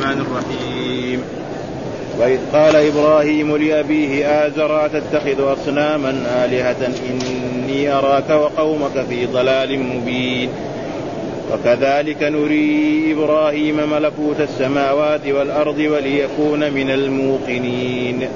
[0.00, 1.22] الرحمن الرحيم.
[2.18, 6.10] وإذ قال إبراهيم لأبيه آزر تتخذ أصناما
[6.44, 10.48] آلهة إني أراك وقومك في ضلال مبين.
[11.52, 18.28] وكذلك نري إبراهيم ملكوت السماوات والأرض وليكون من الموقنين.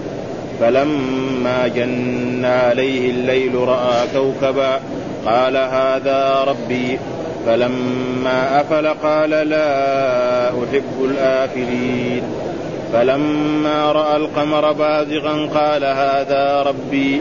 [0.60, 4.80] فلما جن عليه الليل رأى كوكبا
[5.26, 6.98] قال هذا ربي.
[7.46, 12.22] فلما أفل قال لا أحب الآفلين.
[12.92, 17.20] فلما رأى القمر بازغا قال هذا ربي.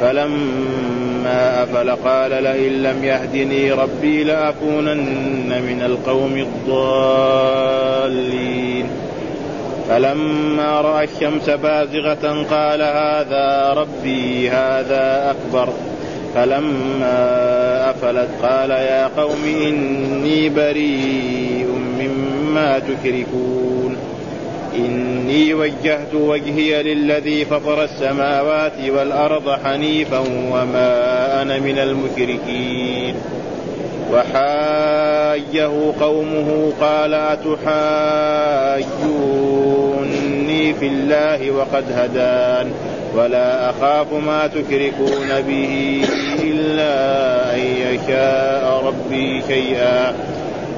[0.00, 7.44] فلما أفل قال لئن لم يهدني ربي لأكونن من القوم الضالين.
[9.88, 15.68] فلما رأى الشمس بازغة قال هذا ربي هذا أكبر.
[16.34, 21.66] فلما أفلت قال يا قوم إني بريء
[21.98, 23.96] مما تشركون.
[24.76, 30.18] إني وجهت وجهي للذي فطر السماوات والأرض حنيفا
[30.52, 33.14] وما أنا من المشركين.
[34.12, 37.54] وحاجه قومه قال أتحاجوني
[40.74, 42.72] في الله وقد هدان
[43.16, 46.02] ولا أخاف ما تشركون به
[46.42, 50.14] إلا أن يشاء ربي شيئا.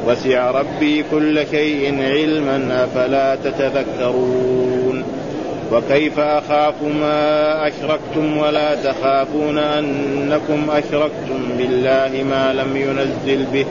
[0.06, 5.04] وسع ربي كل شيء علما أفلا تتذكرون؟
[5.72, 13.66] وكيف أخاف ما أشركتم ولا تخافون أنكم أشركتم بالله ما لم ينزل به؟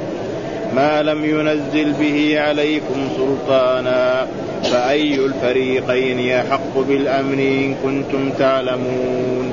[0.76, 4.28] ما لم ينزل به عليكم سلطانا
[4.64, 9.52] فأي الفريقين يحق بالأمن إن كنتم تعلمون؟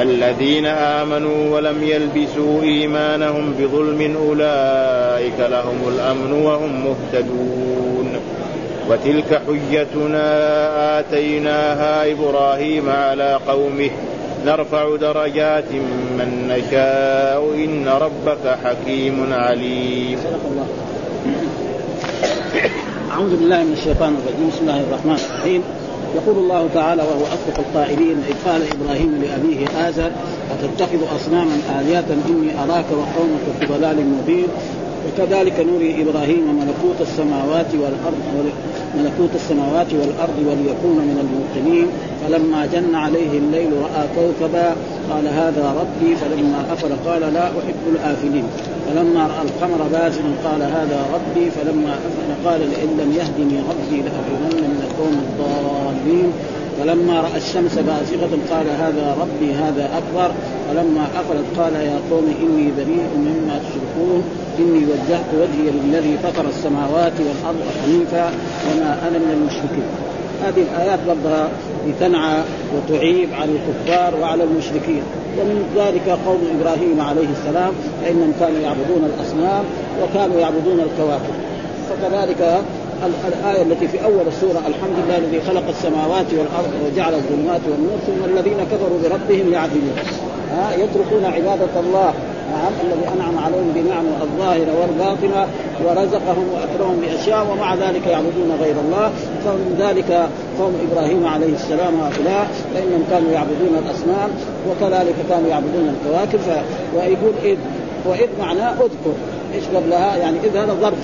[0.00, 8.16] الذين آمنوا ولم يلبسوا إيمانهم بظلم أولئك لهم الأمن وهم مهتدون.
[8.90, 13.90] وتلك حجتنا آتيناها إبراهيم على قومه
[14.48, 15.72] نرفع درجات
[16.18, 17.42] من نشاء.
[17.64, 20.18] إن ربك حكيم عليم.
[23.10, 24.48] أعوذ بالله من الشيطان الرجيم.
[24.48, 25.62] بسم الله الرحمن الرحيم.
[26.14, 30.10] يقول الله تعالى وهو أصدق القائلين إذ قال إبراهيم لأبيه آزر
[30.54, 34.48] أتتخذ أصناما آلهة إني أراك وقومك في ضلال مبين؟
[35.06, 38.20] وكذلك نري إبراهيم ملكوت السماوات والأرض
[38.98, 41.86] ملكوت السماوات والأرض وليكون من الموقنين.
[42.22, 44.68] فلما جن عليه الليل رأى كوكبا
[45.10, 46.16] قال هذا ربي.
[46.16, 48.44] فلما افل قال لا أحب الآفلين.
[48.86, 51.50] فلما رأى القمر بازغا قال هذا ربي.
[51.50, 56.32] فلما افل قال لئن لم يهدني ربي لأكونن من القوم الضالين.
[56.78, 60.34] فلما رأى الشمس بازغة قال هذا ربي هذا أكبر.
[60.68, 64.22] فلما افلت قال يا قوم إني بريء مما تشركون.
[64.58, 68.30] إني وجهت وجهي للذي فطر السماوات والأرض حنيفا
[68.66, 69.88] وما أنا من المشركين.
[70.44, 71.48] هذه الآيات برضها
[71.86, 72.42] لتنعى
[72.76, 75.02] وتعيب على الكفار وعلى المشركين.
[75.38, 77.72] ومن ذلك قوم إبراهيم عليه السلام
[78.02, 79.64] فإنهم كانوا يعبدون الأصنام
[80.02, 81.34] وكانوا يعبدون الكواكب.
[81.88, 82.62] فكذلك
[83.06, 88.24] الآية التي في أول السورة الحمد لله الذي خلق السماوات والأرض وجعل الظلمات والنور ثم
[88.24, 89.96] الذين كفروا بربهم يعدلون.
[90.52, 92.12] ها يتركون عبادة الله
[92.52, 95.46] نعم الذي أنعم عليهم بنعمة الظاهرة والباطنة
[95.84, 99.12] ورزقهم وأكرمهم بأشياء ومع ذلك يعبدون غير الله.
[99.44, 100.28] فمن ذلك
[100.58, 104.30] قوم إبراهيم عليه السلام هؤلاء فإنهم كانوا يعبدون الأصنام
[104.68, 106.40] وكذلك كانوا يعبدون الكواكب.
[106.96, 107.58] ويقول اذ
[108.06, 109.14] وإذ معناه اذكر.
[109.54, 110.98] إيش قبلها؟ يعني إذ هذا ظرف.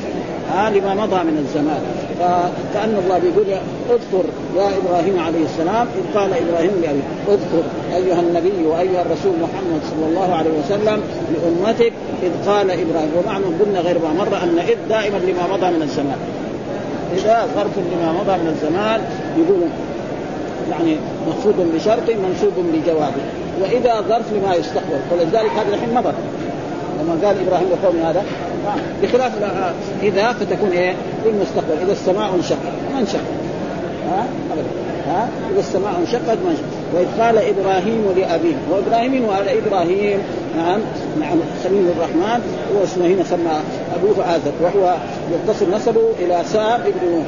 [0.53, 1.83] ها لما مضى من الزمان.
[2.19, 3.47] فكأن الله بيقول
[3.91, 4.25] اذكر
[4.57, 7.63] يا إبراهيم عليه السلام إذ قال إبراهيم لابيه اذكر
[7.95, 11.03] أيها النبي وأيها الرسول محمد صلى الله عليه وسلم
[11.35, 13.11] لأمتك إذ قال إبراهيم.
[13.19, 16.19] ومعنى قلنا غير ما مر أن إذ دائما لما مضى من الزمان.
[17.17, 19.01] إذا ظرف لما مضى من الزمان
[19.39, 19.61] يقول
[20.71, 20.97] يعني
[21.29, 23.25] مخفوض بشرط منصوب لجوابه
[23.63, 25.01] وإذا ظرف لما يستقبل.
[25.13, 26.13] ولذلك هذا الحين مضى.
[27.01, 28.25] لما قال إبراهيم لقوم هذا
[29.03, 29.33] بخلاف
[30.03, 30.95] إذا فتكون إيه؟
[31.27, 32.59] للمستقبل إذا السماء انشقت
[32.93, 33.21] ما انشقت.
[34.11, 34.69] ها؟ أبدا.
[35.07, 36.75] ها؟ إذا السماء انشقت ما انشقت.
[36.95, 40.19] وإذ قال إبراهيم لأبيه وإبراهيم وعلى إبراهيم.
[40.57, 40.81] نعم
[41.21, 42.43] نعم خليل الرحمن.
[42.77, 43.61] هو اسمه هنا سمى
[43.97, 44.97] أبوه آزر وهو
[45.33, 47.25] يتصل نسبه إلى سام ابن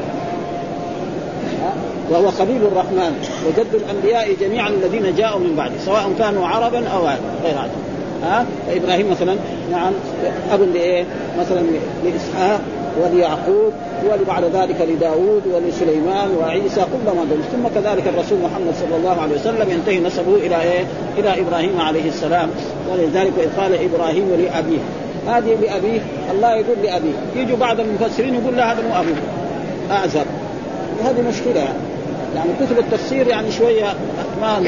[2.10, 7.00] وهو خليل الرحمن وجد الأنبياء جميعا الذين جاءوا من بعده سواء كانوا عربا أو
[7.44, 7.70] غير عرب.
[8.26, 9.36] ها؟ فابراهيم مثلا
[9.70, 9.92] نعم
[10.52, 11.04] أب لإيه؟
[11.40, 11.62] مثلا
[12.04, 12.60] لإسحاق
[13.02, 13.72] وليعقوب
[14.10, 19.70] ولبعد ذلك لداود ولسليمان وعيسى كلهم هذول ثم كذلك الرسول محمد صلى الله عليه وسلم
[19.70, 20.84] ينتهي نسبه إلى إيه؟
[21.18, 22.48] إلى إبراهيم عليه السلام.
[22.92, 24.78] ولذلك قال إبراهيم لأبيه
[25.28, 26.00] هذه لأبيه؟
[26.30, 27.12] الله يقول لأبيه.
[27.36, 29.16] يجوا بعض المفسرين يقول لا هذا مو أبوه.
[29.90, 30.24] اعزر
[31.04, 31.78] هذه مشكلة يعني.
[32.36, 33.94] يعني كتب التفسير يعني شوية
[34.40, 34.58] ما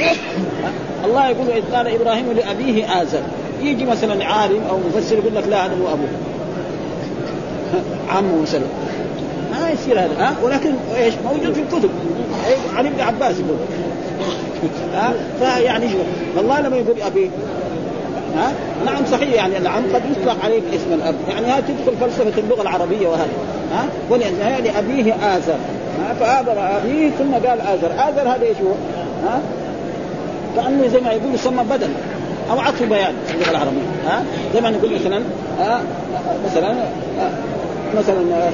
[1.04, 3.22] الله يقول إذ قال إبراهيم لأبيه ازر
[3.62, 6.08] يجي مثلا عالم أو مفسر يقول لك لا هذا هو أبوه.
[8.08, 8.64] عمه مثلا.
[9.52, 11.90] ما يصير هذا ها؟ ولكن إيش؟ موجود في الكتب.
[12.76, 13.58] عن ابن عباس يقول.
[14.94, 15.86] ها؟ فيعني
[16.40, 17.30] الله لما يقول أبي
[18.36, 18.52] ها؟
[18.86, 21.14] نعم صحيح يعني العم قد يطلق عليه اسم الأب.
[21.28, 23.28] يعني هذه تدخل فلسفة اللغة العربية وهذا
[23.72, 23.86] ها؟
[24.40, 25.56] يعني ابيه آزر
[26.20, 28.72] فآذر أبيه ثم قال آذر آذر هذا إيش هو؟
[29.28, 29.40] ها؟
[30.56, 31.88] كأنه زي ما يقول يسمى بدل
[32.50, 33.80] أو عطف بيان في اللغة العربية.
[34.06, 34.22] ها؟
[34.54, 35.22] زي ما نقول مثلا
[35.58, 35.80] ها؟
[36.50, 36.74] مثلا
[37.98, 38.50] مثلا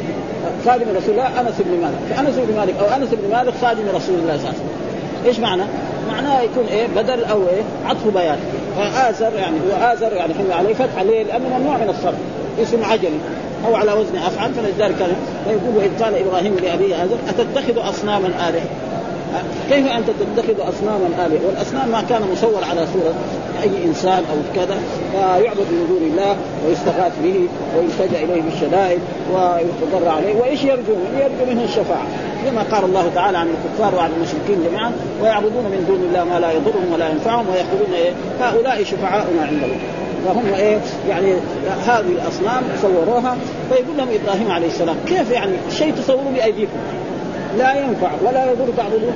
[0.66, 1.98] خادم رسول الله أنس بن مالك.
[2.10, 4.68] فأنس بن مالك أو أنس بن مالك خادم رسول الله صلى الله عليه وسلم.
[5.26, 5.62] إيش معنى؟
[6.08, 8.38] معناه يكون إيه؟ بدل أو إيه؟ عطف بيان.
[8.76, 12.14] فآزر يعني هو آزر يعني حمل عليه فتح عليه لأنه ممنوع من الصرف.
[12.62, 13.18] اسم عجلي
[13.66, 14.96] أو على وزن افعل فلذلك
[15.44, 18.64] فيقول اذ قال إبراهيم لأبيه آزر أتتخذ أصناما آلهة؟
[19.70, 23.14] كيف انت تتخذ أصناما آلهة؟ والأصنام ما كان مصور على صورة
[23.62, 24.78] أي إنسان أو كذا
[25.12, 26.36] فيعبد من دون الله
[26.66, 29.00] ويستغاث به ويلتجأ إليه بالشدائد
[29.32, 32.06] ويتضرع عليه وإيش يرجو منه؟ يرجو منه الشفاعة
[32.44, 34.92] كما قال الله تعالى عن الكفار وعن المشركين جميعا
[35.22, 39.76] ويعبدون من دون الله ما لا يضرهم ولا ينفعهم ويقولون إيه؟ هؤلاء شفعاؤنا عند الله.
[40.24, 40.78] فهم إيه؟
[41.08, 41.34] يعني
[41.86, 43.36] هذه الأصنام صوروها
[43.70, 46.78] فيقول لهم إبراهيم عليه السلام كيف يعني شيء تصوروا بأيديكم؟
[47.58, 49.12] لا ينفع ولا يضر تعبدون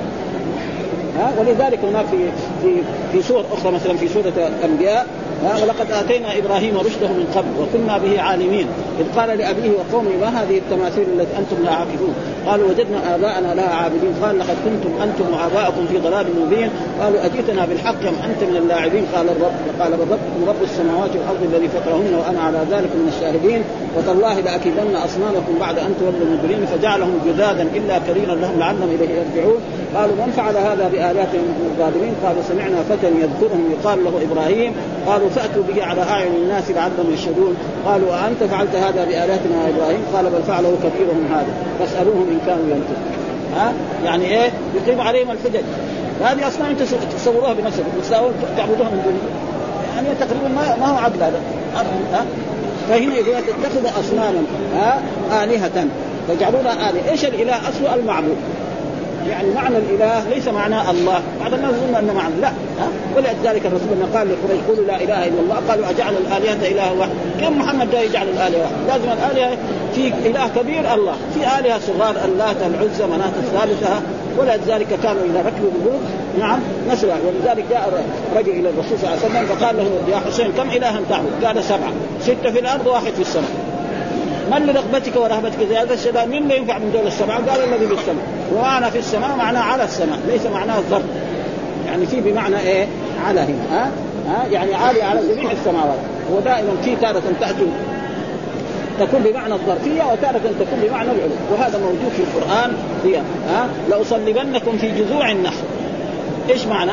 [1.19, 2.29] ها؟ ولذلك هناك في
[2.63, 2.75] في
[3.11, 5.07] في سور أخرى مثلا في سوره الأنبياء
[5.43, 8.67] ولقد آتينا إبراهيم رشده من قبل وكنا به عالمين.
[8.99, 12.13] إذ قال لأبيه وقومه ما هذه التماثيل التي أنتم لها عاكفون
[12.47, 14.13] قالوا وجدنا آباءنا لها عابدين.
[14.23, 16.69] قال لقد كنتم أنتم واباءكم في ضلال مبين.
[17.01, 21.67] قالوا أجئتنا بالحق أم أنت من اللاعبين؟ قال الرب قال ربكم رب السماوات والأرض الذي
[21.67, 23.61] فطرهن وأنا على ذلك من الشاهدين.
[23.97, 29.59] وتالله لأكيدن أصنامكم بعد أن تولوا مدبرين فجعلهم جذاذا إلا كريما لهم لعلهم إليه يرجعون.
[29.95, 34.71] قالوا من فعل هذا بآلاتهم من الظالمين قالوا سمعنا فتى يذكرهم يقال له إبراهيم.
[35.07, 39.99] قالوا فأتوا به على اعين الناس لعلهم يشهدون قالوا أأنت فعلت هذا بآلاتنا يا إبراهيم؟
[40.15, 41.53] قال بل فعله كبيرهم هذا.
[41.79, 43.19] فاسألوهم إن كانوا ينطقون.
[43.55, 43.73] ها؟
[44.05, 45.63] يعني إيه؟ يقيم عليهم الحجج.
[46.23, 46.81] هذه اصنام أنت
[47.17, 47.83] تصوروها بنفسك.
[48.57, 49.19] تعبدوها من دون
[49.95, 51.41] يعني تقريبا ما, ما هو عدل هذا.
[52.13, 52.25] ها؟
[52.89, 54.43] فهنا يقول تتخذ اصناما
[54.75, 55.01] ها؟
[55.43, 55.87] آلهة.
[56.27, 57.11] تجعلونها آلهة.
[57.11, 58.37] إيش الإله؟ اصله المعبود.
[59.29, 61.21] يعني معنى الإله ليس معناه الله.
[61.41, 62.47] بعض الناس يظن أنه معنى لا.
[62.47, 66.99] ها؟ ولذلك الرسول لما قال لقريش قولوا لا إله إلا الله قالوا أجعل الآلهة اله
[66.99, 67.11] واحد.
[67.41, 69.57] كم محمد جاي يجعل الآلهة واحد؟ لازم الآلهة
[69.95, 74.01] في إله كبير الله في آلهة صغار اللات العزى مناه الثالثة.
[74.37, 76.01] ولذلك كانوا إذا ركبوا البيوت
[76.39, 76.59] نعم
[76.91, 77.09] نسوا.
[77.09, 78.03] ولذلك جاء
[78.35, 81.63] رجل إلى الرسول صلى الله عليه وسلم فقال له يا حسين كم إلها تعبد؟ قال
[81.63, 81.91] سبعة.
[82.21, 83.51] ستة في الأرض واحد في السماء.
[84.51, 88.25] من لرغبتك ورهبتك زي هذا الشباب مين ينفع من دول السماء؟ قال الذي في السماء.
[88.55, 91.03] ومعنى في السماء معناه على السماء ليس معناه الظرف.
[91.89, 92.87] يعني في بمعنى إيه؟
[93.27, 93.63] على هنا.
[93.71, 93.91] ها؟
[94.27, 95.99] ها؟ يعني عالي على جميع السماوات.
[96.31, 97.67] ودائما في تارة تأتي
[98.99, 101.31] تكون بمعنى الظرفية وتارة تكون بمعنى العلو.
[101.51, 102.73] وهذا موجود في القرآن.
[103.05, 103.17] هي
[103.49, 105.63] ها؟ لأصلبنكم في جذوع النخل.
[106.49, 106.91] إيش معنى؟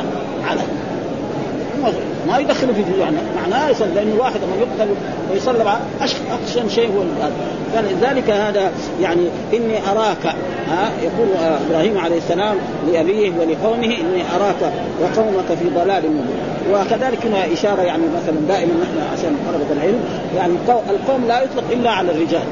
[0.49, 0.61] على.
[2.28, 4.90] ما يدخلوا في جذوعنا معناه يصلي لأنه واحد لما يقتل
[5.32, 5.67] ويصلب
[6.31, 7.02] اخشن شيء هو
[7.75, 10.34] فلذلك هذا يعني إني أراك
[10.69, 11.28] ها يقول
[11.69, 12.56] إبراهيم عليه السلام
[12.92, 16.47] لأبيه ولقومه إني أراك وقومك في ضلال مبين.
[16.73, 20.00] وكذلك هنا إشارة يعني مثلا دائما نحن عشان طلبة العلم
[20.37, 20.52] يعني
[20.90, 22.45] القوم لا يطلق إلا على الرجال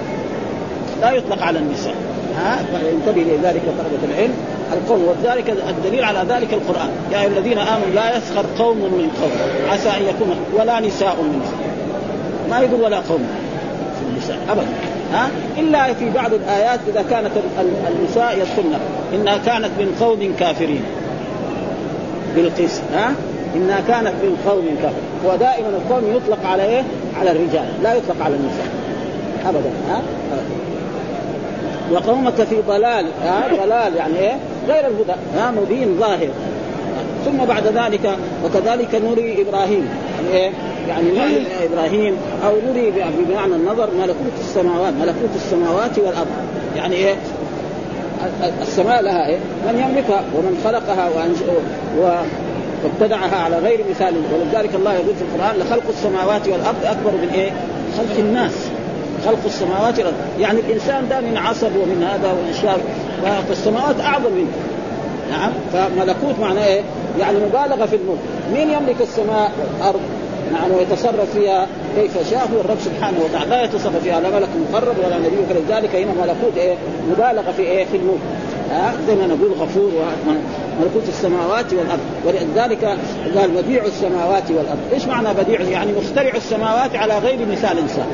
[1.00, 1.94] لا يطلق على النساء
[2.36, 4.34] ها فينتبه لذلك طلبة العلم.
[4.72, 6.88] القوم وذلك الدليل على ذلك القرآن.
[7.12, 9.32] يا أيها الذين آمنوا لا يسخر قوم من قوم
[9.72, 11.74] عسى أن يكون ولا نساء من نساء
[12.50, 13.26] ما يقول ولا قوم
[13.98, 14.66] في النساء ابدا.
[15.12, 15.28] ها؟
[15.58, 17.30] إلا في بعض الآيات إذا كانت
[17.88, 18.78] النساء يدخلن
[19.14, 20.82] إنها كانت من قوم كافرين.
[22.36, 23.14] بالقسم ها؟
[23.56, 26.82] إنها كانت من قوم كافر ودائما القوم يطلق على إيه؟
[27.20, 28.66] على الرجال لا يطلق على النساء.
[29.46, 30.02] ابدا ها؟
[31.92, 34.36] وقومك في ضلال ها ضلال يعني إيه؟
[34.68, 36.28] غير الهدى ها مبين ظاهر
[37.24, 40.50] ثم بعد ذلك وكذلك نري إبراهيم يعني إيه؟
[40.88, 42.92] يعني نري إبراهيم أو نري
[43.28, 46.26] بمعنى النظر ملكوت السماوات ملكوت السماوات والأرض
[46.76, 47.14] يعني إيه؟
[48.62, 51.10] السماء لها إيه؟ من يملكها ومن خلقها
[52.84, 57.50] وابتدعها على غير مثال ولذلك الله يقول في القرآن لخلق السماوات والأرض أكبر من إيه؟
[57.98, 58.68] خلق الناس
[59.26, 60.14] خلق السماوات والأرض.
[60.40, 62.80] يعني الإنسان ده من عصب ومن هذا ومن اشياء
[63.48, 64.52] فالسماوات أعظم منه.
[65.30, 66.80] نعم؟ فملكوت معناه إيه؟
[67.20, 68.18] يعني مبالغة في الملك.
[68.54, 70.00] مين يملك السماء؟ والارض
[70.52, 71.66] نعم ويتصرف فيها
[71.96, 72.48] كيف شاء.
[72.54, 73.50] هو الرب سبحانه وتعالى.
[73.50, 75.36] لا يتصرف فيها لا ملك مقرب ولا نبي.
[75.48, 76.74] فلذلك هنا ملكوت إيه؟
[77.10, 78.20] مبالغة في إيه؟ في الملك.
[78.70, 79.90] ها؟ زي ما نقول غفور
[80.80, 82.00] ملكوت السماوات والأرض.
[82.26, 82.84] ولذلك
[83.36, 88.06] قال بديع السماوات والأرض، إيش معنى بديع؟ يعني مخترع السماوات على غير مثال إنسان.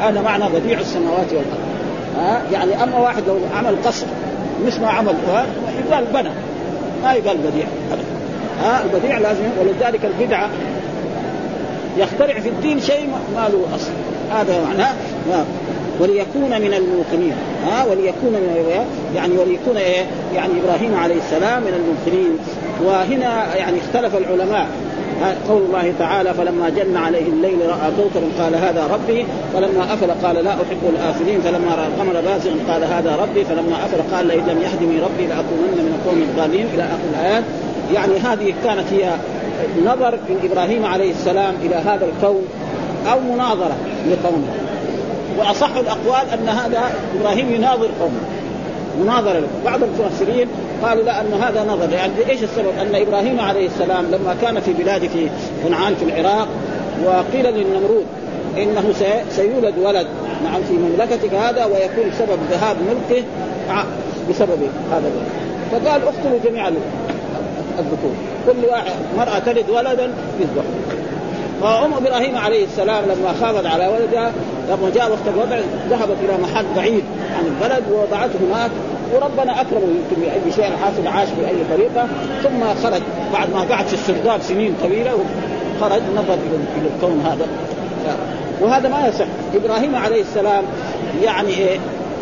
[0.00, 1.58] هذا معنى بديع السماوات والأرض.
[2.16, 4.06] ها؟ يعني أما واحد لو عمل قصر
[4.66, 5.14] مش ما عمل
[5.86, 6.30] يقال بنى.
[7.02, 7.66] ما يقال بديع
[8.62, 10.48] ها؟ البديع لازم ولذلك البدعة
[11.98, 13.90] يخترع في الدين شيء ما له أصل.
[14.32, 14.94] هذا معناه
[16.00, 17.34] وليكون من الموقنين.
[17.66, 18.80] ها؟ وليكون من
[19.16, 20.04] يعني وليكون إيه؟
[20.34, 22.38] يعني إبراهيم عليه السلام من الموقنين.
[22.84, 24.66] وهنا يعني اختلف العلماء.
[25.48, 30.44] قول الله تعالى فلما جن عليه الليل رأى كوكبا قال هذا ربي فلما أفل قال
[30.44, 34.62] لا أحب الآفلين فلما رأى القمر بازغا قال هذا ربي فلما أفل قال لئن لم
[34.62, 37.44] يهدني ربي لأكونن من القوم الضالين إلى آخر الآيات.
[37.94, 39.10] يعني هذه كانت هي
[39.84, 42.42] نظر من إبراهيم عليه السلام إلى هذا الكون
[43.12, 43.76] أو مناظرة
[44.10, 44.48] لقومه.
[45.38, 46.80] وأصح الأقوال أن هذا
[47.20, 48.20] إبراهيم يناظر قومه
[49.02, 49.42] مناظرة.
[49.64, 50.48] بعض المفسرين
[50.82, 51.92] قالوا لا ان هذا نظر.
[51.92, 55.28] يعني إيش السبب؟ أن إبراهيم عليه السلام لما كان في بلاد في
[55.64, 56.48] كنعان في العراق
[57.04, 58.06] وقيل للنمرود
[58.56, 58.94] إنه
[59.30, 60.06] سيولد ولد
[60.44, 63.24] نعم في مملكتك هذا ويكون سبب ذهاب ملكه
[64.30, 64.58] بسبب
[64.92, 65.28] هذا الولد
[65.72, 66.68] فقال اقتلوا جميع
[67.78, 68.12] الذكور.
[68.46, 70.10] كل واحد مرأة تلد ولدا
[70.40, 70.64] يذبح
[71.60, 74.32] فأم إبراهيم عليه السلام لما خافت على ولدها
[74.68, 75.58] لما جاء وقت الوضع
[75.90, 77.04] ذهبت إلى محل بعيد
[77.38, 78.70] عن البلد ووضعته هناك.
[79.14, 82.08] وربنا اكرمه يمكن بأي شيء حاصل عاش بأي طريقة.
[82.42, 83.02] ثم خرج.
[83.32, 85.12] بعد ما قعد في السرداب سنين طويلة
[85.80, 86.34] خرج نظر
[86.78, 87.46] إلى الكون هذا.
[88.60, 89.26] وهذا ما يصح.
[89.54, 90.64] إبراهيم عليه السلام
[91.22, 91.78] يعني إيه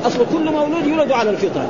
[0.06, 1.66] أصل كل مولود يولد على الفطرة.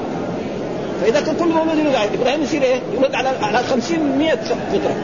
[1.02, 4.94] فإذا كان كل مولود يولد على إبراهيم يصير إيه؟ يولد على على 50 100 فطرة.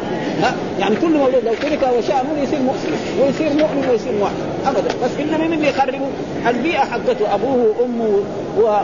[0.43, 4.33] ها يعني كل مولود لو ترك وشاء من يصير مسلم ويصير مؤمن ويصير موحد.
[4.67, 4.95] ابدا.
[5.05, 6.07] بس الا من اللي يخربوا
[6.49, 8.19] البيئة حقته أبوه وأمه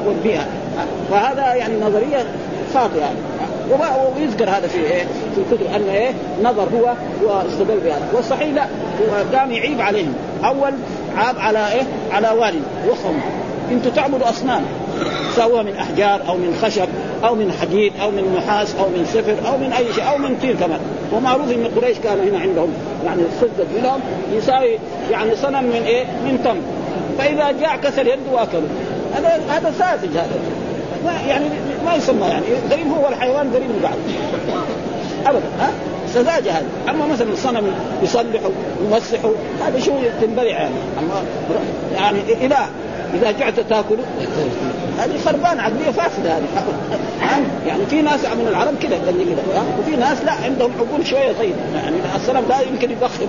[0.07, 0.47] والبيئة.
[1.11, 2.25] فهذا يعني نظرية
[2.75, 3.01] خاطئة.
[3.01, 3.19] يعني
[4.17, 8.09] ويذكر هذا في إيه؟ في الكتب أن إيه؟ نظر هو واستدل بهذا.
[8.13, 10.15] والصحيح لا هو قام يعيب عليهم.
[10.45, 10.73] أول
[11.17, 11.83] عاب على إيه؟
[12.13, 13.19] على والد وخم.
[13.71, 14.63] أنتم تعبدوا أصنام.
[15.37, 16.89] سواء من أحجار أو من خشب
[17.25, 20.37] أو من حديد أو من نحاس أو من صفر أو من أي شيء أو من
[20.43, 20.81] طين كمان.
[21.13, 22.73] ومعروف إن قريش كانوا هنا عندهم
[23.05, 24.01] يعني سدد منهم.
[24.33, 24.79] يساوي
[25.11, 26.61] يعني صنم من إيه؟ من تمر
[27.19, 28.69] فإذا جاء كسر يده واكله
[29.15, 30.41] هذا هذا ساذج هذا.
[31.05, 31.45] ما يعني
[31.85, 33.97] ما يسمى يعني غريب هو الحيوان غريب من بعض.
[35.27, 35.71] أبدا ها؟
[36.15, 38.51] سذاجة هذا أما مثلا صنم يصلحه
[38.85, 39.31] يمسحه
[39.67, 40.75] هذا شو تنبلع يعني.
[40.99, 41.23] اما
[41.95, 42.69] يعني اله
[43.15, 44.05] إذا جعت تاكله
[44.99, 46.33] هذه خربان عقلية فاسدة
[47.21, 49.15] هذه يعني في ناس من العرب كذا كذا
[49.79, 51.55] وفي ناس لا عندهم عقول شوية طيب.
[51.75, 53.29] يعني السلام لا يمكن يبخره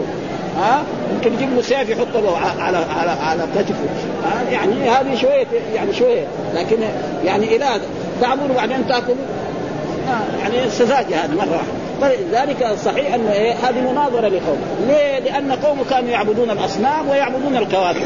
[0.57, 0.83] ها؟
[1.13, 3.85] يمكن يجيب له سيف يحط له على على على كتفه
[4.51, 5.45] يعني هذه شوية
[5.75, 6.25] يعني شوية.
[6.55, 6.77] لكن
[7.25, 7.81] يعني اله
[8.21, 9.15] تعبون وبعدين تاكلوا
[10.41, 11.81] يعني سذاجه هذه مرة واحدة.
[12.01, 14.57] فلذلك الصحيح أن إيه هذه مناظرة لقوم.
[14.88, 18.05] ليه؟ لأن قوم كانوا يعبدون الأصنام ويعبدون الكواكب.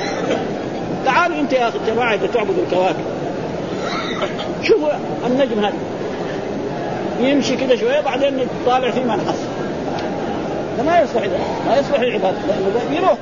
[1.05, 3.05] تعالوا انت يا جماعة اذا تعبدوا الكواكب.
[4.63, 4.89] شوفوا
[5.27, 5.73] النجم هذا.
[7.19, 9.37] يمشي كده شوية بعدين طالع في منحص
[10.85, 11.23] ما يصلح
[11.67, 13.17] ما يصلح العبادة لأنه يروح.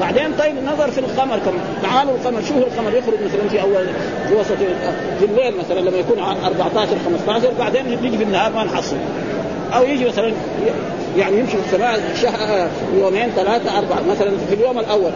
[0.00, 3.86] بعدين طيب النظر في القمر كم؟ تعالوا القمر شوفوا القمر يخرج مثلا في أول
[4.28, 4.56] في وسط
[5.18, 8.96] في الليل مثلا لما يكون 14 15 بعدين يجي في النهار ما نحصل
[9.74, 10.32] أو يجي مثلا
[11.16, 15.10] يعني يمشي في السماء شهر يومين ثلاثة أربعة مثلا في اليوم الأول.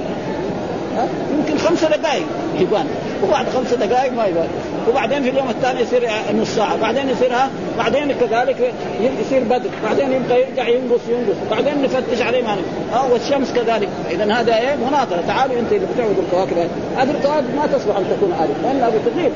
[1.38, 2.26] يمكن خمسة دقائق.
[2.61, 2.87] يبان
[3.25, 4.49] وبعد خمسة دقائق ما يبان
[4.88, 6.09] وبعدين في اليوم الثاني يصير
[6.41, 6.76] نص ساعة.
[6.76, 7.33] بعدين يصير
[7.79, 8.73] بعدين كذلك
[9.21, 9.71] يصير بدر.
[9.85, 11.37] بعدين يبقى يرجع ينقص ينقص.
[11.50, 12.57] بعدين نفتش عليه ما
[12.95, 13.88] آه والشمس كذلك.
[14.11, 15.23] اذا هذا إيه؟ مناظرة.
[15.26, 16.57] تعالوا أنت اللي بتعبدوا الكواكب.
[16.97, 18.62] هذه الكواكب ما تصلح أن تكون آلهة.
[18.62, 19.33] لانها بتغيب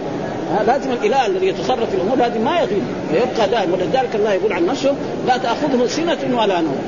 [0.66, 2.82] لازم الاله الذي يتصرف في الأمور هذه ما يغيب.
[3.12, 4.94] ويبقى دائم ولذلك الله يقول عن نفسه
[5.26, 6.78] لا تأخذه سنة ولا نوم.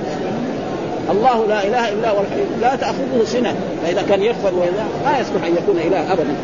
[1.11, 2.61] الله لا إله إلا هو الحي.
[2.61, 3.55] لا تأخذه سنة.
[3.85, 6.35] فإذا كان يغفر وإذا ما يصلح أن يكون إله ابدا.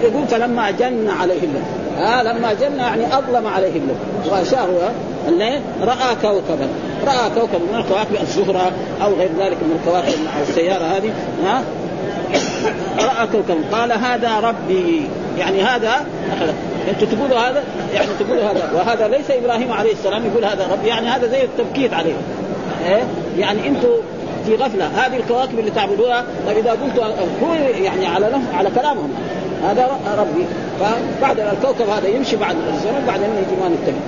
[0.00, 1.62] فيقول فلما جن عليه الليل
[1.98, 3.96] آه لما جن يعني أظلم عليه الليل
[4.26, 4.66] وغشاه
[5.28, 6.68] الليل رأى كوكبا.
[7.06, 8.72] رأى كوكبا من الكواكب الزهرة
[9.02, 11.12] أو غير ذلك من الكواكب السيارة هذه.
[11.44, 11.62] ها
[12.98, 13.78] رأى كوكبا.
[13.78, 15.08] قال هذا ربي.
[15.38, 16.06] يعني هذا
[16.88, 17.62] أنتم تقولوا هذا؟
[17.94, 18.70] يعني تقولوا هذا.
[18.74, 20.88] وهذا ليس إبراهيم عليه السلام يقول هذا ربي.
[20.88, 22.14] يعني هذا زي التبكيت عليه.
[22.84, 23.02] إيه؟
[23.38, 23.88] يعني أنتم
[24.46, 24.86] في غفلة.
[24.86, 26.98] هذه الكواكب اللي تعبدوها طيب إذا قلت
[27.42, 29.10] هو يعني على على كلامهم.
[29.64, 30.46] هذا ربي.
[30.80, 33.98] فبعد الكوكب هذا يمشي بعد الزمن بعدين يجي ما نتبع.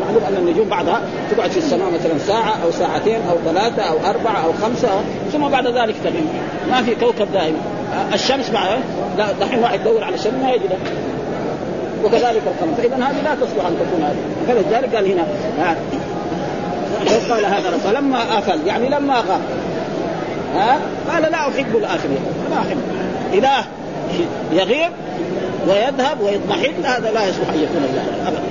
[0.00, 1.00] معلوم ان النجوم بعدها.
[1.30, 4.88] تقعد في السماء مثلا ساعة أو ساعتين أو ثلاثة أو أربعة أو خمسة.
[5.32, 6.26] ثم بعد ذلك تغيب.
[6.70, 7.56] ما في كوكب دائم.
[8.12, 8.78] الشمس بعد
[9.40, 10.70] دحين واحد يدور على الشمس ما يجد
[12.04, 12.74] وكذلك القمر.
[12.76, 14.16] فاذا هذه لا تصلح أن تكون هذه.
[14.48, 15.24] فلذلك قال هنا
[17.30, 19.40] قال هذا فلما افل يعني لما غاب
[20.54, 20.78] ها؟
[21.12, 22.18] قال لا أحب الاخرين
[22.50, 22.76] لا أحب.
[23.32, 23.64] اله
[24.52, 24.92] يغيب
[25.68, 28.42] ويذهب ويضمحل هذا لا يصلح أن يكون اله أبدا.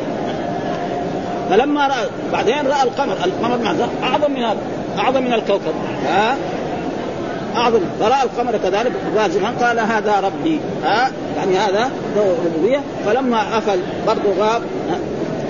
[1.49, 3.13] فلما راى بعدين رأى القمر.
[3.25, 3.59] القمر؟
[4.03, 4.57] أعظم من هذا.
[4.99, 5.73] أعظم من الكوكب.
[6.07, 6.37] ها؟
[7.55, 7.79] أعظم.
[7.99, 10.59] فرأى القمر كذلك بازغا قال هذا ربي.
[10.85, 14.61] ها؟ يعني هذا ربوبيه فلما افل برضه غاب.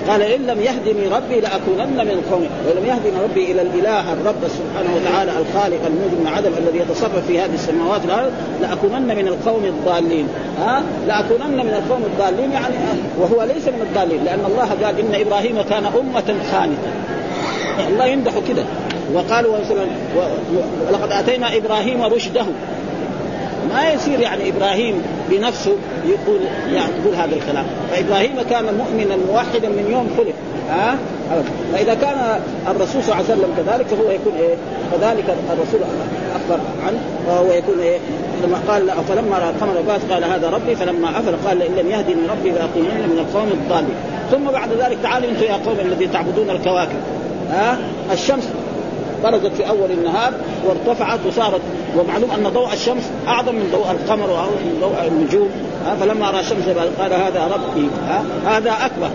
[0.08, 4.96] قال إن لم يهدني ربي لأكونن من القوم ولم يهدني ربي إلى الإله الرب سبحانه
[4.96, 8.32] وتعالى الخالق الموجود من عدم الذي يتصرف في هذه السماوات والأرض
[8.62, 10.28] لأكونن من القوم الضالين.
[10.60, 12.74] ها؟ لأكونن من القوم الضالين يعني
[13.18, 16.92] وهو ليس من الضالين لأن الله قال إن إبراهيم كان أمة خانته
[17.88, 18.64] الله يمدح كده.
[19.14, 19.56] وقالوا
[20.88, 22.46] ولقد آتينا إبراهيم رشده.
[23.74, 26.40] ما يصير يعني إبراهيم بنفسه يقول
[26.72, 27.64] يعني يقول هذا الكلام.
[27.90, 30.34] فإبراهيم كان مؤمنا موحدا من يوم خلق.
[30.70, 30.96] ها؟
[31.72, 34.54] فإذا كان الرسول صلى الله عليه وسلم كذلك فهو يكون إيه؟
[34.92, 35.80] كذلك الرسول
[36.36, 37.98] أخبر عنه وهو يكون إيه؟
[38.44, 40.76] لما قال فلما رأى القمر بات قال هذا ربي.
[40.76, 43.96] فلما أفل قال إن لم يهدني ربي لاكونن من القوم الضالين.
[44.30, 47.00] ثم بعد ذلك تعالوا أنتم يا قوم الذين تعبدون الكواكب.
[47.50, 47.78] ها؟
[48.12, 48.48] الشمس
[49.24, 50.32] برزت في أول النهار
[50.66, 51.60] وارتفعت وصارت
[51.98, 55.48] ومعلوم أن ضوء الشمس أعظم من ضوء القمر واعظم من ضوء النجوم.
[56.00, 56.68] فلما رأى الشمس
[56.98, 57.88] قال هذا ربي
[58.46, 59.10] هذا أكبر.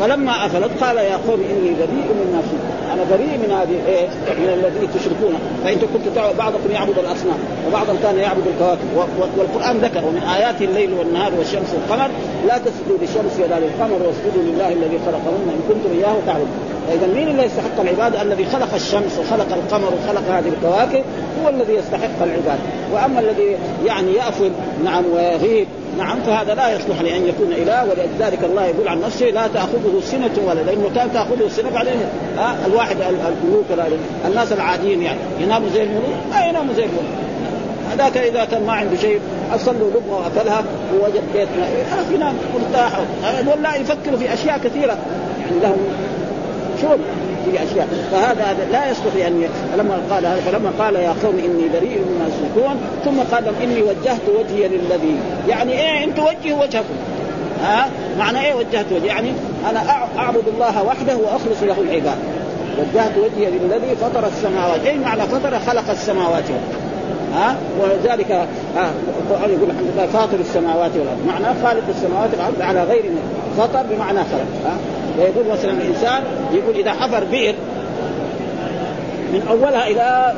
[0.00, 4.06] فلما أفلت قال يا قوم إني بريء مما فيكم أنا بريء من هذه إيه
[4.40, 5.34] من الذي تشركون.
[5.64, 8.88] فانتم كنتم بعضكم يعبد الأصنام وبعضهم كان يعبد الكواكب.
[9.38, 12.10] والقرآن ذكر ومن آيات الليل والنهار والشمس والقمر
[12.48, 16.69] لا تسجدوا للشمس ولا للقمر واسجدوا لله الذي خلقهن إن كنتم إياه تعبدون.
[16.88, 21.04] فاذا مين اللي يستحق العبادة؟ الذي خلق الشمس وخلق القمر وخلق هذه الكواكب
[21.42, 23.56] هو الذي يستحق العبادة، وأما الذي
[23.86, 24.50] يعني يأفل
[24.84, 25.66] نعم ويغيب
[25.98, 30.30] نعم فهذا لا يصلح لأن يكون إله ولذلك الله يقول عن نفسه لا تأخذه سنة
[30.46, 31.92] ولا لأنه كان تأخذه السنة بعدين
[32.36, 33.64] ها الواحد الملوك
[34.26, 35.18] الناس العاديين يعني.
[35.40, 37.04] يناموا زي الملوك؟ ما يناموا زي الملوك.
[37.92, 39.20] هذاك إذا كان ما عنده شيء
[39.54, 41.48] اصل له لقمه وأكلها ووجد بيت
[41.90, 43.00] خلاص ينام مرتاح.
[43.46, 44.98] ولا يفكر في أشياء كثيرة.
[45.40, 45.78] يعني لهم
[46.82, 46.98] شغل
[47.44, 47.88] في أشياء.
[48.12, 53.34] فهذا لا يصلح أن فلما قال فلما قال يا قوم إني بريء مما تشركون ثم
[53.36, 55.16] قال إني وجهت وجهي للذي
[55.48, 56.94] يعني إيه أنتم وجهوا وجهكم.
[57.64, 57.88] ها؟
[58.18, 59.32] معنى إيه وجهت وجهي؟ يعني
[59.70, 59.80] أنا
[60.18, 62.18] أعبد الله وحده وأخلص له العباد.
[62.78, 64.86] وجهت وجهي للذي فطر السماوات.
[64.86, 66.44] اي معنى فطر؟ خلق السماوات
[67.34, 68.30] ها؟ ولذلك
[68.76, 71.26] ها؟ القران يقول الحمد لله فاطر السماوات والأرض.
[71.26, 73.04] معنى خالق السماوات والأرض على غير
[73.58, 74.46] فطر بمعنى خلق.
[74.66, 74.76] ها؟
[75.18, 77.54] ويقول مثلا الإنسان يقول إذا حفر بئر
[79.32, 80.34] من أولها إلى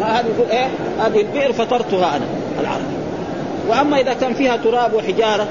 [0.00, 0.66] ما هذه يقول إيه؟
[1.00, 2.24] هذه البئر فطرتها أنا
[2.60, 2.84] العرب.
[3.68, 5.46] وأما إذا كان فيها تراب وحجارة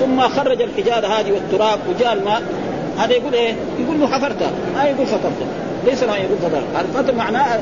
[0.00, 2.42] ثم خرج الحجارة هذه والتراب وجاء الماء
[2.98, 5.48] هذا يقول إيه؟ يقول له حفرتها ما يقول فطرتها
[5.86, 7.58] ليس ما يقول فطر الفطر معناه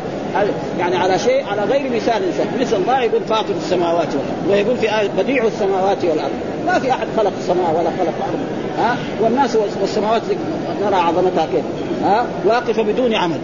[0.79, 2.47] يعني على شيء على غير مثال إنسان.
[2.61, 6.33] مثل الله يقول فاطر السماوات والأرض ويقول في آية بديع السماوات والأرض.
[6.67, 8.66] ما في أحد خلق السماء ولا خلق الأرض.
[8.79, 10.23] ها؟ والناس والسماوات
[10.85, 11.65] نرى عظمتها كيف؟
[12.03, 13.39] ها؟ واقفة بدون عمل.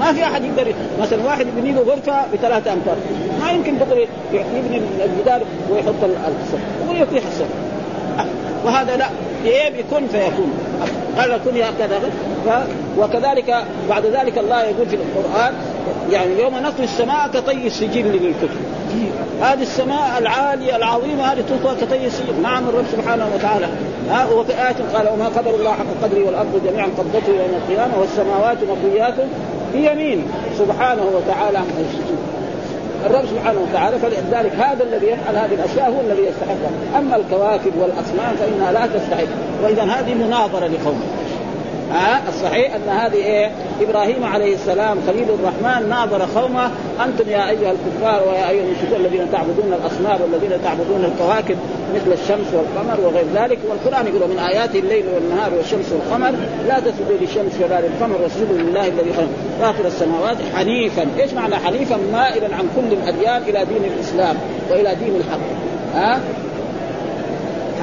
[0.00, 2.96] ما في أحد يقدر مثلا واحد يبني له غرفة بثلاثة أمتار.
[3.40, 8.26] ما يمكن يقدر يبني الجدار ويحط السقف ويطيح السقف
[8.64, 9.08] وهذا لا.
[9.44, 10.52] إيه بكن فيكون.
[11.18, 12.00] قال كن هكذا
[12.98, 15.54] وكذلك بعد ذلك الله يقول في القرآن
[16.10, 18.60] يعني يوم نطوي السماء كطي السجل للكتب
[19.42, 22.42] هذه السماء العالية العظيمة هذه تطوى كطي السجل.
[22.42, 23.68] نعم الرب سبحانه وتعالى.
[24.10, 28.58] ها وفي آية قال وما قدر الله حق قدره والأرض جميعا قبضته يوم القيامة والسماوات
[28.62, 29.14] مطويات
[29.72, 30.22] بيمينه
[30.58, 31.66] سبحانه وتعالى عن
[33.06, 38.36] الرب سبحانه وتعالى فلذلك هذا الذي يفعل هذه الأشياء هو الذي يستحقها، أما الكواكب والأصنام
[38.36, 39.26] فإنها لا تستحق،
[39.62, 41.02] واذا هذه مناظرة لقوم.
[41.92, 43.50] ها آه الصحيح أن هذه إيه؟
[43.80, 46.70] إبراهيم عليه السلام خليل الرحمن ناظر قومه
[47.04, 51.56] أنتم يا أيها الكفار ويا أيها المشركون الذين تعبدون الأصنام والذين تعبدون الكواكب
[51.94, 56.34] مثل الشمس والقمر وغير ذلك والقرآن يقول من آيات الليل والنهار والشمس والقمر
[56.68, 59.28] لا تسجدوا للشمس ولا للقمر واسجدوا لله الذي خلق
[59.60, 64.36] فاطر السماوات حنيفا، إيش معنى حنيفا؟ مائلا عن كل الأديان إلى دين الإسلام
[64.70, 65.40] وإلى دين الحق.
[65.94, 66.20] ها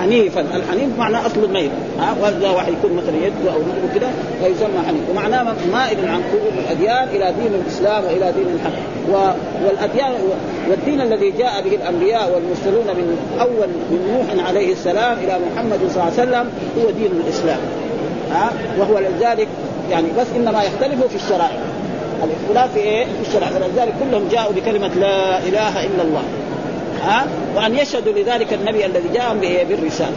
[0.02, 4.08] حنيفا الحنيف معنى أصل الميل ها؟ واذا واحد يكون مثلا يده أو رجله كده
[4.42, 5.10] فيسمى حنيف.
[5.12, 8.72] ومعناه مائل عن كل الأديان إلى دين الإسلام وإلى دين الحق.
[9.12, 9.32] و...
[9.66, 10.12] والأديان
[10.70, 16.04] والدين الذي جاء به الأنبياء والمرسلون من أول من نوح عليه السلام إلى محمد صلى
[16.04, 17.60] الله عليه وسلم هو دين الإسلام.
[18.32, 19.48] ها؟ وهو لذلك
[19.92, 21.60] يعني بس إنما يختلفوا في الشرائع.
[22.24, 26.24] الاختلاف في إيه؟ في الشرع فلذلك كلهم جاءوا بكلمة لا إله إلا الله.
[27.04, 29.38] ها وأن يشهدوا لذلك النبي الذي جاء
[29.70, 30.16] بالرسالة.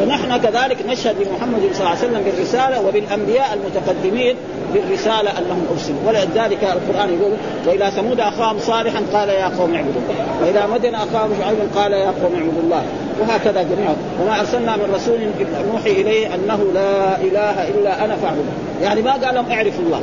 [0.00, 4.36] ونحن كذلك نشهد بمحمد صلى الله عليه وسلم بالرسالة وبالأنبياء المتقدمين
[4.74, 7.32] بالرسالة انهم ارسلوا ولذلك القرآن يقول
[7.66, 10.00] والى ثمود أخاهم صالحا قال يا قوم اعبدوا.
[10.42, 12.82] والى مدن أخاهم شعيبا قال يا قوم اعبدوا الله.
[13.20, 13.96] وهكذا جميعا.
[14.22, 15.18] وما أرسلنا من رسول
[15.72, 18.44] نوحي إليه أنه لا إله إلا أنا فاعبدوا
[18.82, 20.00] يعني ما قال لهم اعرفوا الله.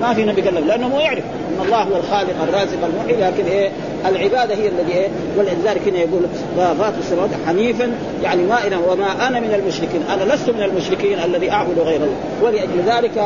[0.00, 1.24] ما في نبي قال لأنه مو يعرف.
[1.24, 3.16] إن الله هو الخالق الرازق المحيي.
[3.16, 3.70] لكن إيه؟
[4.06, 6.22] العبادة هي الذي إيه؟ ولذلك هنا يقول
[6.56, 8.58] فاطر السماوات حنيفا يعني ما
[8.90, 10.02] وما أنا من المشركين.
[10.10, 12.16] أنا لست من المشركين الذي أعبد غير الله.
[12.42, 13.18] ولأجل ذلك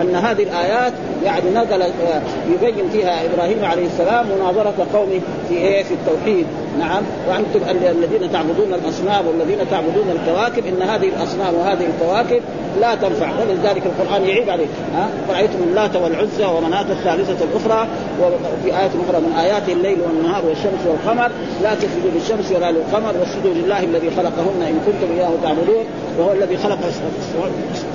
[0.00, 0.92] أن هذه الآيات
[1.24, 6.46] يعني نزل آه، يبين فيها إبراهيم عليه السلام مناظرة قومه في إيه؟ في التوحيد.
[6.78, 7.02] نعم.
[7.28, 12.40] وأنتم الذين تعبدون الأصنام والذين تعبدون الكواكب إن هذه الأصنام وهذه الكواكب
[12.80, 13.30] لا تنفع.
[13.40, 17.88] ولذلك القرآن يعيب عليه ها؟ رأيتم اللات والعزى ومناة الثالثة الأخرى
[18.20, 21.30] وفي آية أخرى من آيات الليل والنهار والشمس والقمر
[21.62, 25.84] لا تسجدوا للشمس ولا للقمر واسجدوا لله الذي خلقهن إن كنتم إياه تعبدون
[26.18, 26.78] وهو الذي خلق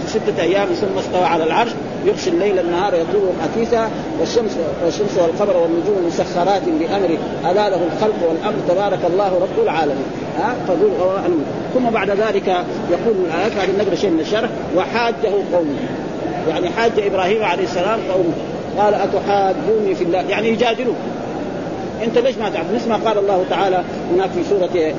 [0.07, 1.71] ستة أيام ثم استوى على العرش
[2.05, 7.17] يغشي الليل النهار يطلبه حثيثا والشمس والشمس والقمر والنجوم مسخرات بأمره
[7.51, 10.05] ألا له الخلق والأمر تبارك الله رب العالمين.
[10.39, 10.91] ها؟ فقول
[11.73, 12.47] ثم بعد ذلك
[12.91, 15.75] يقول الآيات بعد نقرأ شيء من الشرح وحاجه قومه.
[16.49, 18.33] يعني حاج إبراهيم عليه السلام قومه.
[18.77, 20.95] قال أتحاجوني في الله؟ يعني يجادلوه
[22.04, 24.94] انت ليش ما تعرف؟ مثل ما قال الله تعالى هناك في سورة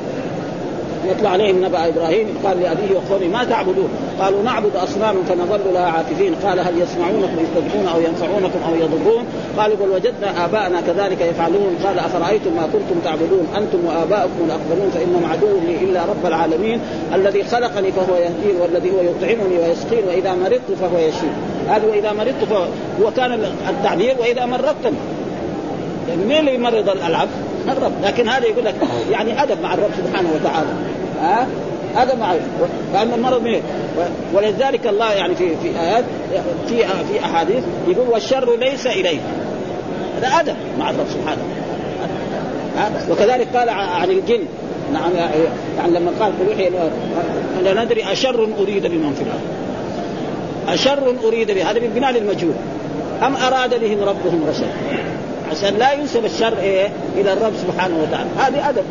[1.11, 3.89] يطلع عليهم نبأ إبراهيم قال لأبيه وقومه ما تعبدون؟
[4.21, 6.35] قالوا نعبد أصناما فنظل لها عاكفين.
[6.35, 9.25] قال هل يسمعونكم يستدعون أو ينفعونكم أو يضرون؟
[9.59, 11.77] قالوا بل وجدنا آباءنا كذلك يفعلون.
[11.85, 16.81] قال أفرأيتم ما كنتم تعبدون؟ أنتم وآباؤكم الأقدمون فإنهم عدو لي إلا رب العالمين
[17.15, 21.33] الذي خلقني فهو يهدين والذي هو يطعمني ويسقين وإذا مرضت فهو يشفين.
[21.69, 24.47] هذا وإذا مرضت فهو كان التعبير وإذا
[26.05, 27.31] مرضت يعني مين اللي يمرض العبد؟
[27.69, 27.93] الرب.
[28.03, 28.75] لكن هذا يقول لك
[29.11, 30.69] يعني أدب مع الرب سبحانه وتعالى.
[31.21, 31.47] ها؟
[31.97, 32.35] هذا مع
[32.93, 33.61] فان المرض من
[34.35, 36.05] ولذلك الله يعني في في آيات
[36.69, 39.19] في في أحاديث يقول والشر ليس اليه
[40.19, 41.43] هذا أدب مع الرب سبحانه
[43.11, 44.41] وكذلك قال عن الجن.
[44.93, 45.11] نعم
[45.77, 49.41] يعني لما قال قل لا ندري أشر أريد بمن في الأرض.
[50.69, 52.55] أشر أريد به هذا بالبناء للمجهول.
[53.23, 54.67] أم أراد بهم ربهم رشدا؟
[55.51, 58.29] عشان لا ينسب الشر إيه؟ إلى الرب سبحانه وتعالى.
[58.39, 58.85] هذه أدب.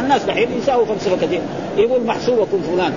[0.00, 1.40] الناس دحين يساووا فلسفه كثير
[1.76, 2.92] يقول محسوبكم فلان.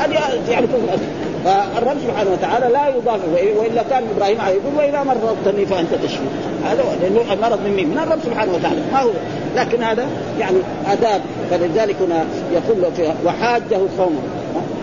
[0.00, 0.12] هذه
[0.50, 0.98] يعني كفر
[1.44, 3.20] فالرب سبحانه وتعالى لا يضاف
[3.58, 6.24] وإلا كان إبراهيم عليه يقول وإذا مرضتني فأنت تشفي.
[6.64, 8.80] هذا لأنه المرض من مين؟ من الرب سبحانه وتعالى.
[8.92, 9.10] ما هو؟
[9.56, 10.06] لكن هذا
[10.40, 11.20] يعني آداب.
[11.50, 14.20] فلذلك هنا يقول له وحاجه قومه.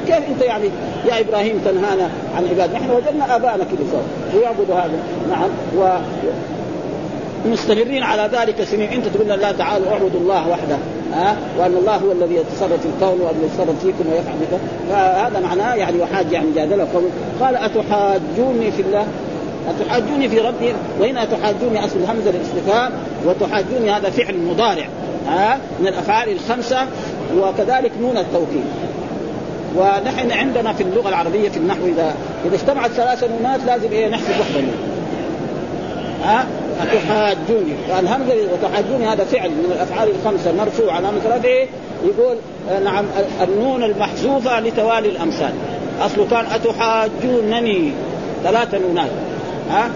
[0.07, 0.69] كيف انت يعني
[1.09, 4.01] يا إبراهيم تنهانا عن عباد نحن وجدنا ابائنا كذا
[4.35, 4.99] ويعبدوا هذا.
[5.29, 5.49] نعم.
[5.77, 5.99] و
[7.45, 8.89] مستمرين على ذلك سنين.
[8.89, 10.77] انت تقول لا تعالوا اعبدوا الله وحده.
[11.13, 14.57] ها؟ وأن الله هو الذي يتصرف في الكون والذي يتصرف فيكم ويفعل بكم.
[14.89, 17.09] فهذا معناه يعني وحاج يعني جادله قوم
[17.41, 19.05] قال أتحاجوني في الله؟
[19.69, 22.91] أتحاجوني في ربي؟ وهنا تحاجوني أصل همزة الاستفهام
[23.25, 24.87] وتحاجوني هذا فعل مضارع.
[25.27, 26.85] ها؟ من الأفعال الخمسة.
[27.37, 28.63] وكذلك نون التوكيد.
[29.77, 34.39] ونحن عندنا في اللغة العربية في النحو اذا إذا اجتمعت ثلاث نونات لازم إيه نحسب
[34.39, 34.61] وحده
[36.23, 36.45] ها؟
[36.85, 40.51] تحاجوني الهمزة وتحاجوني هذا فعل من الأفعال الخمسة.
[40.51, 41.67] مرفوع علامه رفعه.
[42.03, 42.35] يقول
[42.69, 43.05] آه، نعم
[43.41, 45.53] النون المحذوفة لتوالي الأمثال.
[46.01, 47.91] اصله كان أتحاجونني.
[48.43, 49.09] ثلاث نونات.
[49.71, 49.89] ها؟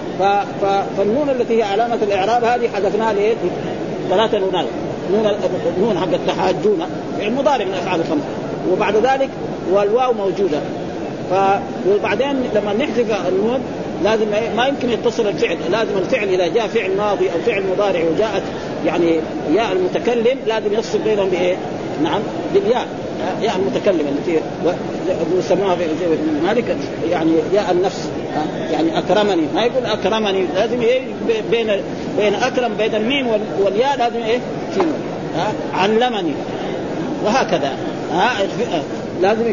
[0.97, 3.33] فالنون التي هي علامة الإعراب هذه حذفناها ليه؟
[4.09, 4.65] ثلاث نونات.
[5.11, 5.31] نون
[5.79, 6.79] نون حق التحاجون.
[7.19, 8.25] يعني مضارع من الأفعال الخمسة.
[8.71, 9.29] وبعد ذلك
[9.71, 10.59] والواو موجودة.
[11.31, 11.33] ف
[11.89, 13.59] وبعدين لما نحذف النون
[14.03, 14.25] لازم
[14.57, 18.43] ما يمكن يتصل الفعل لازم الفعل إذا جاء فعل ماضي أو فعل مضارع وجاءت
[18.85, 19.19] يعني
[19.53, 21.55] ياء المتكلم لازم يفصل بينهم بإيه؟
[22.03, 22.21] نعم
[22.53, 22.87] بالياء.
[23.41, 24.39] ياء المتكلم التي
[25.37, 25.85] يسموها في
[26.43, 26.77] مالك
[27.11, 28.09] يعني ياء النفس.
[28.71, 29.43] يعني أكرمني.
[29.55, 31.01] ما يقول أكرمني لازم إيه؟
[31.51, 31.67] بين
[32.17, 33.27] بين أكرم بين الميم
[33.59, 34.39] والياء لازم إيه؟
[35.73, 36.33] علمني.
[37.25, 37.71] وهكذا.
[38.11, 38.31] ها
[39.21, 39.43] لازم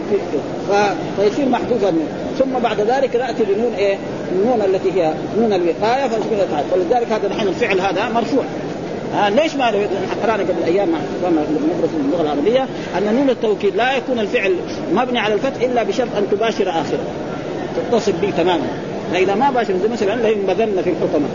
[1.17, 1.93] فيصير محذوفا
[2.39, 3.97] ثم بعد ذلك نأتي بنون إيه؟
[4.33, 6.11] النون التي هي نون الوقاية
[6.73, 8.45] ولذلك هذا نحن الفعل هذا مرفوع.
[9.15, 9.67] آه ليش ما
[10.23, 10.99] قرأنا قبل أيام مع
[11.31, 12.67] ندرس اللغة العربية
[12.99, 14.57] أن نون التوكيد لا يكون الفعل
[14.95, 17.05] مبني على الفتح إلا بشرط أن تباشر اخره
[17.77, 18.67] تتصل به تماما.
[19.13, 21.29] فاذا ما باشر زي مثلا لينبذن في الحكمه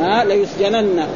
[0.00, 1.06] ها ليسجنن.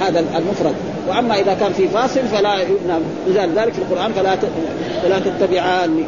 [0.00, 0.74] هذا المفرد.
[1.08, 4.36] وأما إذا كان في فاصل فلا يبنى ذلك في القرآن فلا
[5.02, 6.04] فلا تتبعان.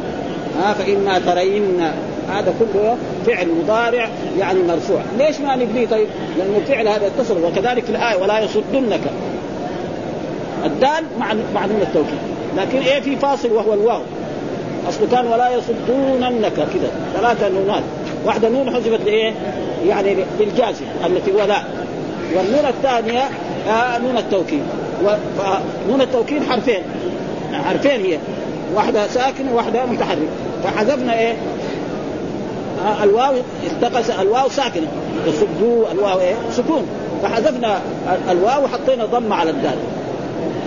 [0.61, 1.81] ها فإما ترين.
[2.29, 5.01] هذا كله فعل مضارع يعني مرفوع.
[5.17, 9.01] ليش ما نبنيه طيب لأن الفعل هذا اتصل وكذلك في الآية ولا يصدنك.
[10.65, 12.19] الدال مع مع التوكيد.
[12.57, 14.01] لكن إيه في فاصل وهو الواو؟
[14.89, 16.53] اصله كان ولا يصدوننك.
[16.53, 16.91] كذا.
[17.13, 17.83] ثلاثة نونات.
[18.25, 19.33] واحدة نون حذفت لإيه؟
[19.87, 21.63] يعني للجازم التي ولا
[22.35, 23.29] والنون الثانية
[23.69, 24.63] آه نون التوكيد.
[25.87, 26.83] ونون التوكيد حرفين.
[27.53, 28.17] حرفين هي.
[28.75, 30.27] واحدة ساكنة وواحدة متحرك
[30.63, 31.33] فحذفنا إيه؟
[32.85, 33.33] آه الواو
[33.71, 34.87] التقس الواو ساكنة.
[35.27, 36.85] يصدوا الواو إيه؟ سكون.
[37.23, 37.79] فحذفنا
[38.31, 39.77] الواو وحطينا ضمه على الدال.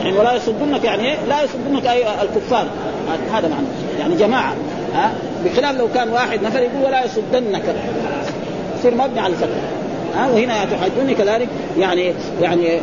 [0.05, 2.67] يعني ولا يصدنك يعني إيه؟ لا يصدنك أي الكفار.
[3.33, 3.67] هذا معنى.
[4.01, 4.55] يعني جماعة.
[4.95, 5.13] ها
[5.45, 7.63] بخلاف لو كان واحد نفر يقول ولا يصدنك.
[8.79, 9.76] يصير مبني على الفتح
[10.17, 11.49] ها وهنا أتحاجوني كذلك؟
[11.79, 12.81] يعني يعني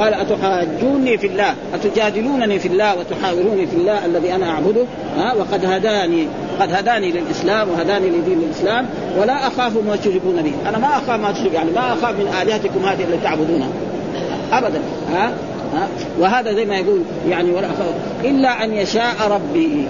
[0.00, 4.84] قال أتحاجوني في الله أتجادلونني في الله وتحاوروني في الله الذي أنا أعبده؟
[5.16, 6.26] ها؟ وقد هداني
[6.60, 8.86] قد هداني للإسلام وهداني لدين الإسلام
[9.20, 10.68] ولا أخاف ما تشركون به.
[10.68, 13.68] أنا ما أخاف ما تشرك يعني ما أخاف من آلهتكم هذه التي تعبدونها.
[14.52, 14.80] ابدا.
[15.12, 15.32] ها؟
[15.74, 17.94] ها؟ وهذا زي ما يقول يعني ولا أخاف.
[18.24, 19.86] إلا أن يشاء ربي.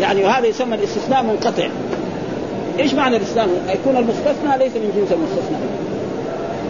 [0.00, 1.68] يعني وهذا يسمى الاستثناء منقطع.
[2.78, 5.56] إيش معنى الاستثناء؟ يكون المستثنى ليس من جنس المستثنى.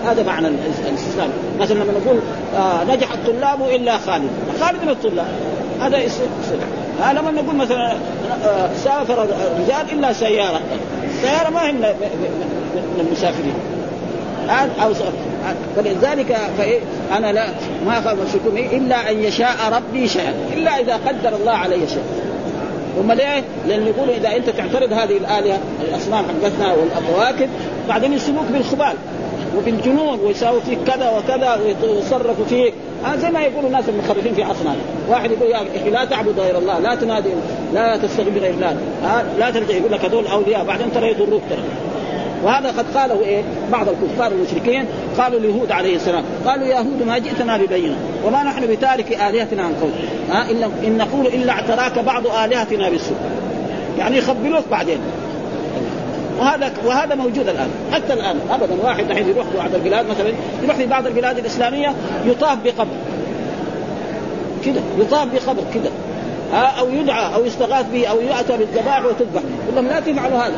[0.06, 0.48] هذا معنى
[0.88, 1.28] الاستثناء
[1.60, 2.18] مثلا لما نقول
[2.56, 4.30] آه نجح الطلاب إلا خالد.
[4.60, 5.26] خالد من الطلاب.
[5.80, 6.22] هذا اسم
[7.02, 7.92] آه لما نقول مثلا
[8.44, 10.60] آه سافر الرجال إلا سيارة.
[11.04, 13.54] السياره ما هي من المسافرين.
[14.82, 14.92] أو
[15.76, 16.36] فلذلك
[17.16, 17.46] أنا لا
[17.86, 18.18] ما أخاف
[18.56, 20.34] إلا أن يشاء ربي شيئا.
[20.52, 22.02] إلا إذا قدر الله علي شيء
[23.00, 25.58] هم ليه؟ لأن يقولوا إذا أنت تعترض هذه الآلهة
[25.88, 27.48] الأصنام حقتنا والكواكب
[27.88, 28.94] بعدين يسلوك بالخبال
[29.56, 32.74] وبالجنون ويساووا فيك كذا وكذا ويتصرفوا فيك.
[33.06, 34.76] آه زي ما يقول الناس المخرفين في عصرنا.
[35.08, 37.28] واحد يقول يا أخي لا تعبد غير الله لا تنادي
[37.74, 38.76] لا تستغيث بغير الله.
[39.04, 41.62] آه لا تلجا يقول لك هذول أولياء بعدين ترى يضروك ترى.
[42.44, 44.84] وهذا قد قاله إيه؟ بعض الكفار المشركين
[45.18, 49.74] قالوا اليهود عليه السلام قالوا يا يهود ما جئتنا ببينة وما نحن بتارك آلهتنا عن
[49.80, 49.90] قول
[50.30, 53.16] ها ان إن نقول إلا اعتراك بعض آلهتنا بالسوء.
[53.98, 54.98] يعني يخبلوك بعدين.
[56.38, 58.74] وهذا وهذا موجود الآن حتى الآن ابدا.
[58.82, 61.94] واحد الحين يروح بعض البلاد مثلا يروح في بعض البلاد الإسلامية
[62.26, 62.96] يطاف بقبر.
[64.64, 65.90] كده يطاف بقبر كده.
[66.52, 69.42] أو يدعى أو يستغاث به أو يأتى بالذبائح وتذبح.
[69.64, 70.54] يقول لهم لا تفعلوا هذا.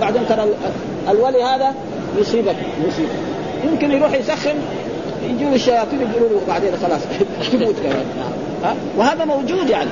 [0.00, 0.46] بعدين ترى
[1.08, 1.74] الولي هذا
[2.18, 2.56] يصيبك
[2.88, 3.08] مصيبه
[3.64, 4.54] يمكن يروح يسخن
[5.30, 7.00] يجوا الشياطين يقولوا له بعدين خلاص
[7.52, 8.04] تموت كمان.
[8.64, 9.90] ها؟ وهذا موجود يعني.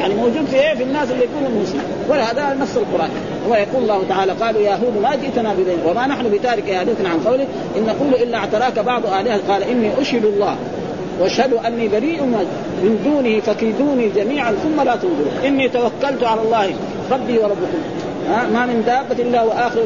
[0.00, 3.10] يعني موجود في إيه؟ في الناس اللي يكونوا المسلمين ولهذا نص القرآن.
[3.48, 7.46] ويقول الله تعالى قالوا يا هود ما جئتنا بذين وما نحن بتارك آلهتنا عن قوله
[7.76, 9.40] إن نقول إلا اعتراك بعض آلهة.
[9.48, 10.56] قال إني اشهد الله
[11.20, 15.32] وأشهد أني بريء من دونه فكيدوني جميعا ثم لا تنظرون.
[15.44, 16.74] إني توكلت على الله
[17.10, 18.01] ربي وربكم.
[18.28, 19.80] ما من دابة إلا وآخر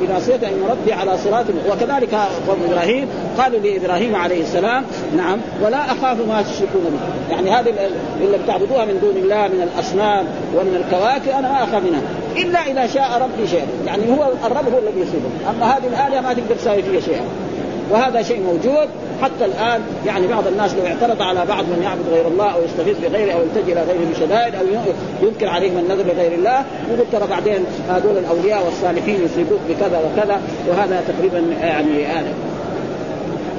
[0.00, 2.14] بناصيته إن ربي على صراط وكذلك
[2.48, 3.08] قوم إبراهيم
[3.38, 4.84] قالوا لإبراهيم عليه السلام
[5.16, 7.34] نعم ولا أخاف ما تشركون به.
[7.34, 7.74] يعني هذه
[8.20, 12.00] اللي بتعبدوها من دون الله من الأصنام ومن الكواكب أنا ما أخاف منها
[12.36, 13.66] إلا إذا شاء ربي شيئا.
[13.86, 15.28] يعني هو الرب هو الذي يصيبه.
[15.50, 17.24] أما هذه الآلهة ما تقدر تساوي فيها شيئا.
[17.90, 18.88] وهذا شيء موجود.
[19.22, 22.98] حتى الآن يعني بعض الناس لو اعترض على بعض من يعبد غير الله أو يستغيث
[22.98, 24.64] بغيره أو يلتجئ إلى غيره بشدائد أو
[25.22, 31.02] ينكر عليهم النذر لغير الله يقول ترى بعدين هذول الأولياء والصالحين يصيبوك بكذا وكذا وهذا
[31.08, 32.24] تقريبا يعني آه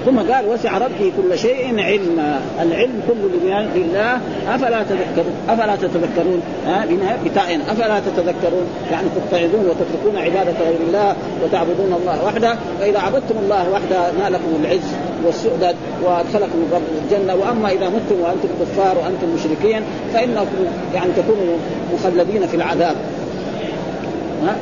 [0.08, 2.41] ثم قال وسع ربي كل شيء علما.
[2.62, 4.20] العلم كله لله
[4.56, 6.86] أفلا تذكرون؟ أفلا تتذكرون؟ ها
[7.26, 12.56] بتاء أفلا تتذكرون؟ يعني تتعظون وتتركون عبادة غير الله وتعبدون الله وحده.
[12.80, 14.93] فاذا عبدتم الله وحده نالكم العز
[15.26, 16.60] والسؤدد وأدخلكم
[17.04, 17.36] الجنة.
[17.36, 19.82] وأما إذا متم وأنتم كفار وأنتم مشركين
[20.13, 20.65] فإنكم
[20.96, 21.58] يعني تكونوا
[21.93, 22.96] مخلدين في العذاب.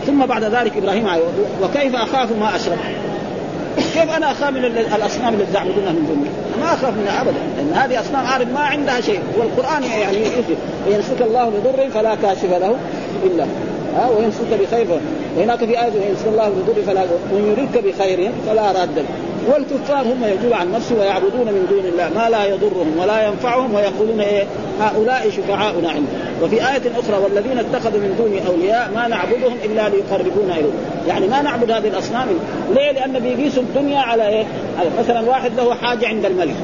[0.08, 1.08] ثم بعد ذلك إبراهيم
[1.64, 2.80] وكيف أخاف ما أشرك؟
[3.76, 6.28] كيف أنا أخاف من الأصنام اللي تعبدونها من دون
[6.62, 10.18] ما أخاف منها ابدا لأن هذه أصنام عارف ما عندها شيء والقرآن يعني
[10.88, 12.76] يثبت الله بضر فلا كاشف له
[13.26, 13.46] إلا
[13.96, 14.88] ها وينسك بخير.
[15.38, 19.06] وهناك في آية وينسك الله بضر فلا ويريدك بخير فلا راد له.
[19.48, 24.20] والكفار هم يقول عن نفسه ويعبدون من دون الله ما لا يضرهم ولا ينفعهم ويقولون
[24.20, 24.44] إيه
[24.82, 30.54] هؤلاء شفعاؤنا عندنا وفي آية أخرى والذين اتخذوا من دون أولياء ما نعبدهم إلا ليقربونا
[30.54, 30.72] إليه
[31.08, 32.28] يعني ما نعبد هذه الأصنام.
[32.76, 34.46] ليه؟ لأن بيقيسوا الدنيا على إيه؟
[35.00, 36.56] مثلا واحد له حاجة عند الملك.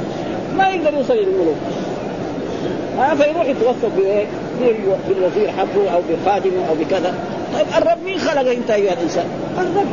[0.58, 1.56] ما يقدر يوصل إلى الملوك.
[2.98, 4.26] ها؟ فيروح يتوسط بإيه؟
[5.10, 7.14] بالوزير حقه أو بخادمه أو بكذا.
[7.54, 9.26] طيب الرب مين خلق أنت أيها الإنسان؟
[9.58, 9.88] الرب.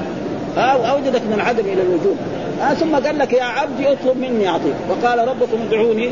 [0.57, 2.16] ها؟ وأوجدك من العدم إلى الوجود.
[2.61, 4.75] ها ثم قال لك يا عبدي اطلب مني أعطيك.
[4.90, 6.11] وقال ربكم ادعوني.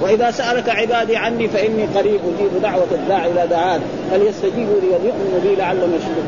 [0.00, 3.80] وإذا سألك عبادي عني فإني قريب أجيب دعوة الداعي اذا دعان
[4.10, 6.26] فليستجيبوا لي وليؤمنوا بي لعلهم يشكرون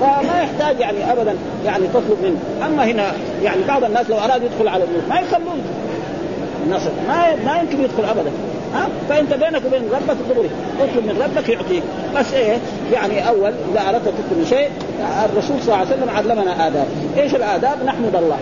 [0.00, 2.66] فما يحتاج يعني ابدا يعني تطلب منه.
[2.66, 5.60] أما هنا يعني بعض الناس لو اراد يدخل على الملك ما يخلون
[6.66, 8.30] النصر ما ما يمكن يدخل ابدا.
[8.74, 10.50] ها؟ فأنت بينك وبين ربك دغري
[10.80, 11.82] اطلب من ربك يعطيك.
[12.16, 12.58] بس إيه؟
[12.92, 14.68] يعني أول اذا أردت تطلب شيء.
[15.24, 16.86] الرسول صلى الله عليه وسلم علمنا آداب.
[17.18, 18.38] إيش الآداب؟ نحمد الله.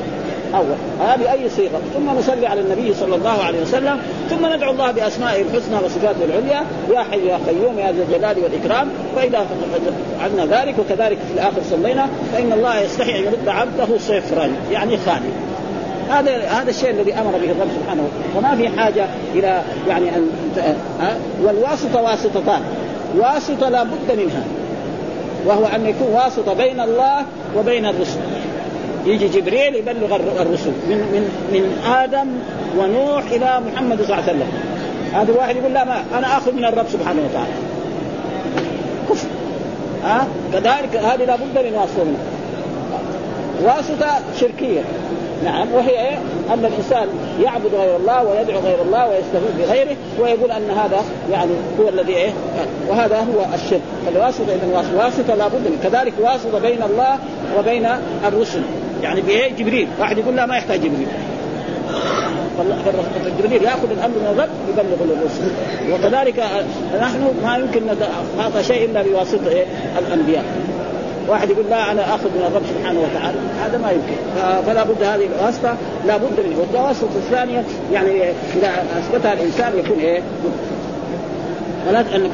[0.55, 1.09] أول.
[1.09, 1.81] هذه أي صيغة.
[1.95, 3.99] ثم نصلي على النبي صلى الله عليه وسلم.
[4.31, 6.63] ثم ندعو الله بأسمائه الحسنى وصفاته العليا.
[6.95, 8.89] يا حي يا قيوم يا ذا الجلال والإكرام.
[9.17, 9.47] فإذا
[10.19, 12.09] فعلنا ذلك وكذلك في الآخر صلينا.
[12.33, 14.49] فإن الله يستحي أن يرد عبده صفرا.
[14.73, 15.31] يعني خالي
[16.11, 18.39] هذا هذا الشيء الذي أمر به الرب سبحانه وتعالى.
[18.39, 20.31] وما في حاجة إلى يعني أن
[21.01, 22.61] ها والواسطة واسطتان.
[23.19, 24.43] واسطة لا بد منها.
[25.47, 27.23] وهو أن يكون واسطة بين الله
[27.59, 28.21] وبين الرسل.
[29.07, 30.73] يجي جبريل يبلغ الرسل.
[30.89, 32.29] من من من آدم
[32.79, 34.49] ونوح إلى محمد صلى الله عليه وسلم.
[35.15, 37.55] هذا الواحد يقول لا ما أنا آخذ من الرب سبحانه وتعالى.
[39.11, 39.27] كفر.
[40.05, 42.25] ها؟ أه؟ كذلك هذه لابد من واسطة منها.
[43.65, 44.81] واسطة شركية.
[45.45, 46.19] نعم وهي إيه؟
[46.53, 47.09] أن الإنسان
[47.43, 52.31] يعبد غير الله ويدعو غير الله ويستغيث بغيره ويقول أن هذا يعني هو الذي إيه؟
[52.89, 57.19] وهذا هو الشرك، فالواسطه اذا واسطة لابد من كذلك واسطة بين الله
[57.59, 57.89] وبين
[58.29, 58.63] الرسل،
[59.03, 61.09] يعني بإيه؟ جبريل، واحد يقول لا ما يحتاج جبريل.
[63.39, 65.51] فجبريل يأخذ الأمر من الرب يبلغ للرسل
[65.93, 66.45] وكذلك
[67.01, 67.83] نحن ما يمكن
[68.39, 69.65] نعطى شيء إلا بواسطة إيه؟
[69.99, 70.45] الأنبياء
[71.29, 74.17] واحد يقول لا أنا آخذ من الرب سبحانه وتعالى هذا ما يمكن
[74.67, 78.11] فلا بد هذه الواسطة لا بد منه والواسطه الثانية يعني
[78.57, 80.23] إذا أثبتها الإنسان يكون إيه
[81.89, 82.31] ولا انك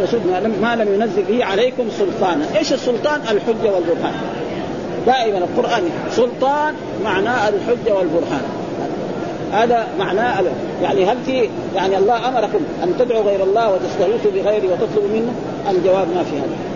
[0.63, 4.15] ما لم ينزل به عليكم سلطانا، إيش السلطان؟ الحجة والبرهان.
[5.07, 6.75] دائما القرآن سلطان
[7.05, 8.43] معناه الحجة والبرهان.
[9.53, 10.43] هذا معناه
[10.83, 15.33] يعني هل في يعني الله أمركم أن تدعوا غير الله وتستغيثوا بغيره وتطلبوا منه؟
[15.71, 16.70] الجواب ما في هذا.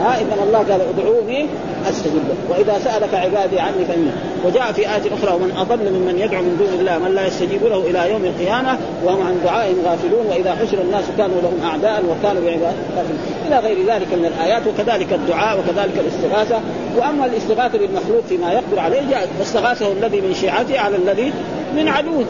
[0.00, 1.46] ها اذا الله قال ادعوني
[1.88, 4.10] أستجب لك وإذا سألك عبادي عني فإني.
[4.44, 7.78] وجاء في آية أخرى ومن أضل ممن يدعو من دون الله من لا يستجيب له
[7.90, 13.18] إلى يوم القيامة وهم عن دعائهم غافلون وإذا حشر الناس كانوا لهم أعداء وكانوا بعبادهم
[13.46, 16.60] إلى غير ذلك من الآيات وكذلك الدعاء وكذلك الاستغاثة.
[16.96, 21.32] وأما الاستغاثة بالمخلوق فيما يقدر عليه جاء واستغاثه الذي من شيعته على الذي
[21.76, 22.24] من عدوه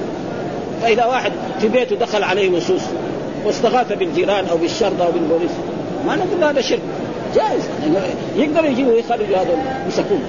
[0.82, 2.82] فإذا واحد في بيته دخل عليه لصوص
[3.46, 5.50] واستغاث بالجيران أو بالشرطة أو بالبوليس
[6.06, 6.80] ما نقول هذا شرك.
[7.34, 7.62] جائز
[8.36, 10.22] يقدروا يجيبوا يخرجوا هذول يمسكون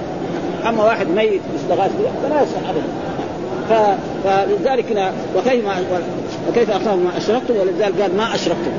[0.68, 3.98] أما واحد ميت يستغاث به فلا يصح ابدا.
[4.24, 5.74] فلذلك وكيف ما
[6.48, 8.70] وكيف أخاف ما أشركتم؟ ولذلك قال ما أشركتم.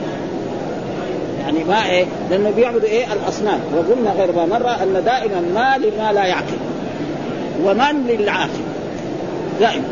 [1.42, 3.60] يعني ما إيه؟ لأنه بيعبدوا إيه؟ الأصنام.
[3.76, 6.58] وقلنا غير ما مرة أن دائما ما لما لا يعقل.
[7.64, 8.50] ومن للعاقل.
[9.60, 9.84] دائما.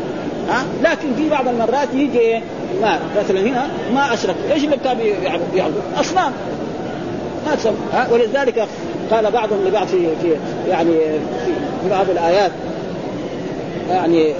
[0.48, 2.40] ها؟ لكن في بعض المرات يجي إيه؟
[2.82, 4.98] ما مثلا هنا ما اشرك إيش اللي كان
[5.52, 6.32] بيعبدوا؟ أصنام.
[7.46, 8.68] ما تسمى ها ولذلك
[9.10, 10.36] قال بعضهم لبعض في في
[10.68, 10.92] يعني
[11.82, 12.50] في بعض الآيات
[13.90, 14.34] يعني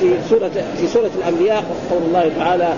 [0.00, 2.72] في سورة في سورة الأنبياء قول الله تعالى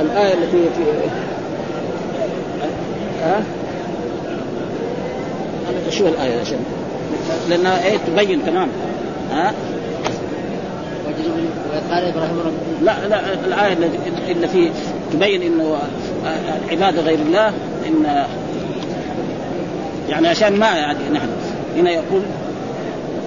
[0.00, 0.84] الآية التي في
[3.22, 3.42] ها؟
[5.70, 6.58] أنا شو الآية عشان
[7.48, 8.68] لأنها إيه تبين تمام.
[9.32, 9.54] ها؟
[11.90, 13.72] قال إبراهيم رب لا لا الآية
[14.28, 14.70] اللي في
[15.12, 15.78] تبين إنه
[16.70, 17.48] عباده غير الله
[17.86, 18.26] إن
[20.08, 21.28] يعني عشان ما يعني نحن
[21.76, 22.22] هنا يقول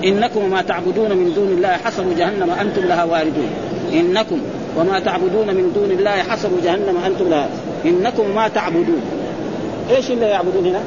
[0.03, 3.49] إنكم وما تعبدون من دون الله حصب جهنم أنتم لها واردون
[3.93, 4.41] إنكم
[4.77, 7.49] وما تعبدون من دون الله حصب جهنم أنتم لها
[7.85, 9.01] إنكم ما تعبدون
[9.89, 10.79] إيش اللي يعبدون هنا؟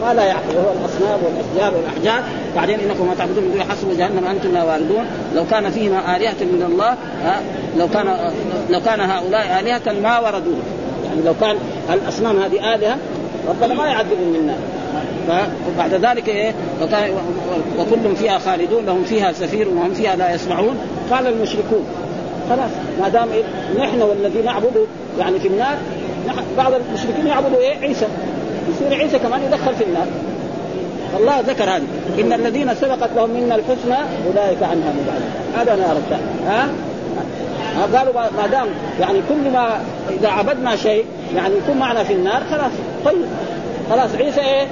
[0.00, 2.22] ما لا يعقل وهو الاصنام والأشجار والأحجار.
[2.56, 5.04] بعدين إنكم ما تعبدون من حسب جهنم أنتم لا واردون.
[5.34, 6.96] لو كان فيهما آلهة من الله
[7.78, 8.32] لو كان
[8.70, 10.58] لو كان هؤلاء آلهة ما وردوه.
[11.04, 11.56] يعني لو كان
[11.92, 12.96] الأصنام هذه آلهة
[13.48, 14.58] ربنا ما يعذبهم النار
[15.28, 16.54] فبعد ذلك إيه؟
[17.78, 20.78] وكل فيها خالدون لهم فيها سفير وهم فيها لا يسمعون.
[21.10, 21.84] قال المشركون
[22.50, 23.42] خلاص ما دام إيه؟
[23.84, 24.84] نحن والذي نعبده
[25.18, 25.76] يعني في النار
[26.56, 28.06] بعض المشركين يعبدوا إيه؟ عيسى.
[28.70, 30.06] يصير عيسى كمان يدخل في النار.
[31.20, 31.82] الله ذكر هذه
[32.20, 35.30] إن الذين سبقت لهم منا الحسنى أولئك عنها مبعدون.
[35.56, 35.96] هذا نار
[36.46, 36.68] ها؟
[37.76, 38.66] ها؟ قالوا ما دام
[39.00, 39.80] يعني كل ما
[40.20, 41.04] إذا عبدنا شيء
[41.36, 42.72] يعني يكون معنا في النار خلاص.
[43.04, 43.24] طيب.
[43.90, 44.66] خلاص عيسى إيه؟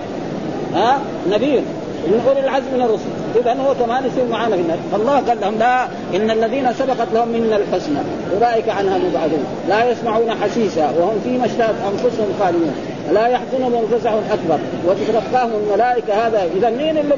[0.75, 0.99] ها؟
[1.31, 1.61] نبي
[2.07, 3.41] من أولي العزم من الرسل.
[3.41, 4.79] إذا هو كمان يصير معنا في النار.
[4.93, 5.85] فالله قال لهم لا
[6.15, 7.99] إن الذين سبقت لهم منا الحسنى
[8.35, 9.45] أولئك عنها مبعدون.
[9.69, 12.75] لا يسمعون حسيسا وهم فيما اشتهت أنفسهم خالدون.
[13.13, 17.15] لا يحزنهم الفزع الاكبر وتتلقاهم الملائكة هذا إذا مين اللي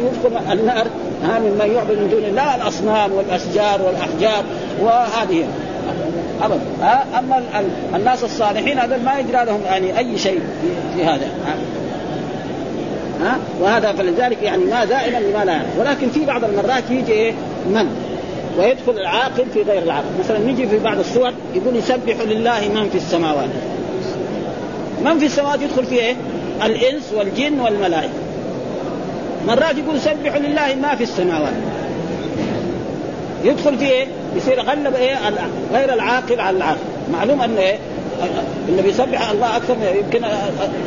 [0.00, 0.86] يدخل النار؟
[1.22, 4.44] ها ممن يعبد من دون الله الأصنام والأشجار والأحجار
[4.80, 5.44] وهذه.
[6.42, 6.60] ابدا
[7.18, 7.42] أما
[7.94, 10.40] الناس الصالحين هذا ما يجرى لهم يعني أي شيء
[10.96, 11.26] في هذا.
[13.22, 13.38] ها.
[13.60, 15.66] وهذا فلذلك يعني ما دائما لما لا يعني.
[15.78, 17.32] ولكن في بعض المرات يجي إيه؟
[17.70, 17.86] من؟
[18.58, 20.06] ويدخل العاقل في غير العاقل.
[20.20, 23.48] مثلا نجي في بعض الصور يقول يسبح لله من في السماوات.
[25.04, 26.16] من في السماوات يدخل فيه إيه؟
[26.64, 28.12] الإنس والجن والملائكة.
[29.46, 31.52] مرات يقول سبح لله ما في السماوات.
[33.44, 35.16] يدخل فيه إيه؟ يصير غلب إيه؟
[35.72, 36.78] غير العاقل على العاقل
[37.12, 37.78] معلوم أنه إيه؟
[38.68, 40.26] اللي بيسبح الله أكثر يمكن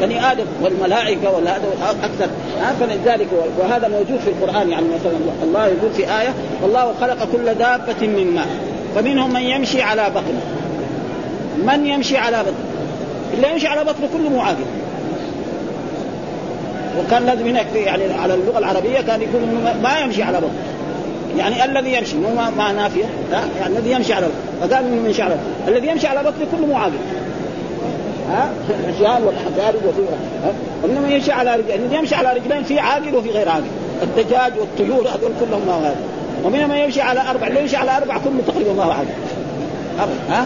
[0.02, 1.62] بني آدم والملائكة والهذا
[2.04, 2.28] أكثر.
[2.80, 3.28] فلذلك
[3.60, 5.18] وهذا موجود في القرآن يعني مثلا.
[5.44, 8.48] الله يقول في آية والله خلق كل دابة من ماء.
[8.96, 10.42] فمنهم من يمشي على بطنه.
[11.64, 12.71] من يمشي على بطنه؟
[13.34, 14.66] اللي يمشي على بطنه كله معاقل
[17.00, 19.42] وكان لازم هناك يعني على اللغة العربية كان يقول
[19.84, 20.72] ما يمشي على بطنه
[21.38, 24.28] يعني الذي يمشي مو ما نافية لا يعني الذي يمشي على
[24.62, 25.36] فقال إنه يمشي على
[25.68, 26.92] الذي يمشي على بطنه كله معاقل
[28.30, 30.02] ها؟ الرجال والاحجار وفي
[30.86, 33.64] إنما يمشي على رجلين الذي يمشي على رجلين في عاقل وفي غير عاقل.
[34.04, 35.96] الدجاج والطيور هذول كلهم ما هو هذا.
[36.44, 39.08] ومنهم من يمشي على أربع اللي يمشي على أربع كله تقريبا ما هو عاقل.
[40.30, 40.46] ها؟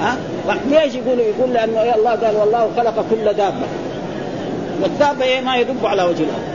[0.00, 0.16] ها؟
[0.70, 3.66] ليش يقول يقول لأنه الله قال والله خلق كل دابة.
[4.82, 6.52] والدابة إيه ما يدب على وجه الأرض.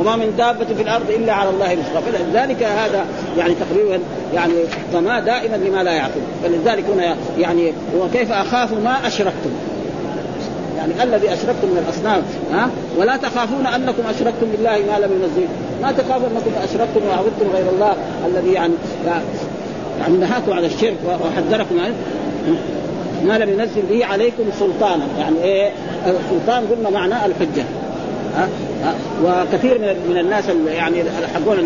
[0.00, 3.04] وما من دابة في الأرض إلا على الله رزقها فلذلك هذا
[3.38, 3.98] يعني تقريبا
[4.34, 4.52] يعني
[4.92, 6.20] فما دائما لما لا يعقل.
[6.42, 9.50] فلذلك هنا يعني وكيف أخاف ما أشركتم.
[10.76, 15.48] يعني الذي أشركتم من الأصنام ها؟ ولا تخافون أنكم أشركتم بالله ما لم ينزل.
[15.82, 17.94] ما تخافون أنكم أشركتم وعبدتم غير الله
[18.26, 18.72] الذي يعني
[20.00, 21.94] يعني نهاكم على الشرك وحذركم عنه
[23.24, 25.04] ما لم ينزل به عليكم سلطانا.
[25.18, 25.70] يعني إيه؟
[26.06, 27.64] السلطان قلنا معناه الحجة.
[28.36, 28.48] ها؟
[29.24, 31.02] وكثير من من الناس يعني
[31.34, 31.58] حقون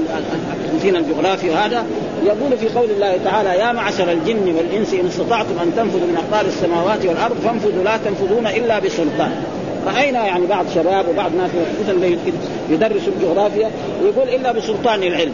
[0.73, 1.85] المثين الجغرافي وهذا.
[2.27, 6.47] يقول في قول الله تعالى يا معشر الجن والإنس إن استطعتم أن تنفذوا من أقطار
[6.47, 9.33] السماوات والأرض فانفذوا لا تنفذون إلا بسلطان.
[9.87, 11.51] رأينا يعني بعض شباب وبعض ناس
[11.85, 12.07] مثلا
[12.71, 13.71] يدرسوا الجغرافيا
[14.05, 15.33] يقول إلا بسلطان العلم.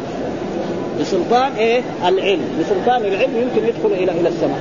[1.01, 2.42] بسلطان إيه؟ العلم.
[2.61, 4.61] بسلطان العلم يمكن يدخل إلى إلى السماء.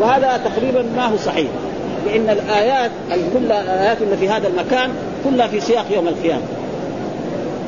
[0.00, 1.48] وهذا تقريبا ما هو صحيح
[2.06, 4.90] لأن الآيات كل الآيات اللي في هذا المكان
[5.24, 6.42] كلها في سياق يوم القيامة.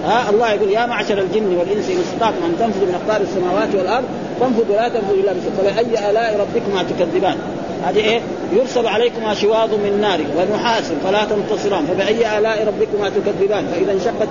[0.05, 4.05] ها الله يقول يا معشر الجن والإنس إن استطعتم أن تنفذوا من أقطار السماوات والأرض
[4.41, 7.37] فانفذوا لا تنفذوا إلا بسلطان فبأي آلاء ربكما تكذبان؟
[7.85, 8.21] هذه إيه؟
[8.53, 11.87] يرسل عليكما شواظ من نار ونحاس فلا تنتصران.
[11.87, 14.29] فبأي آلاء ربكما تكذبان؟ فإذا انشقت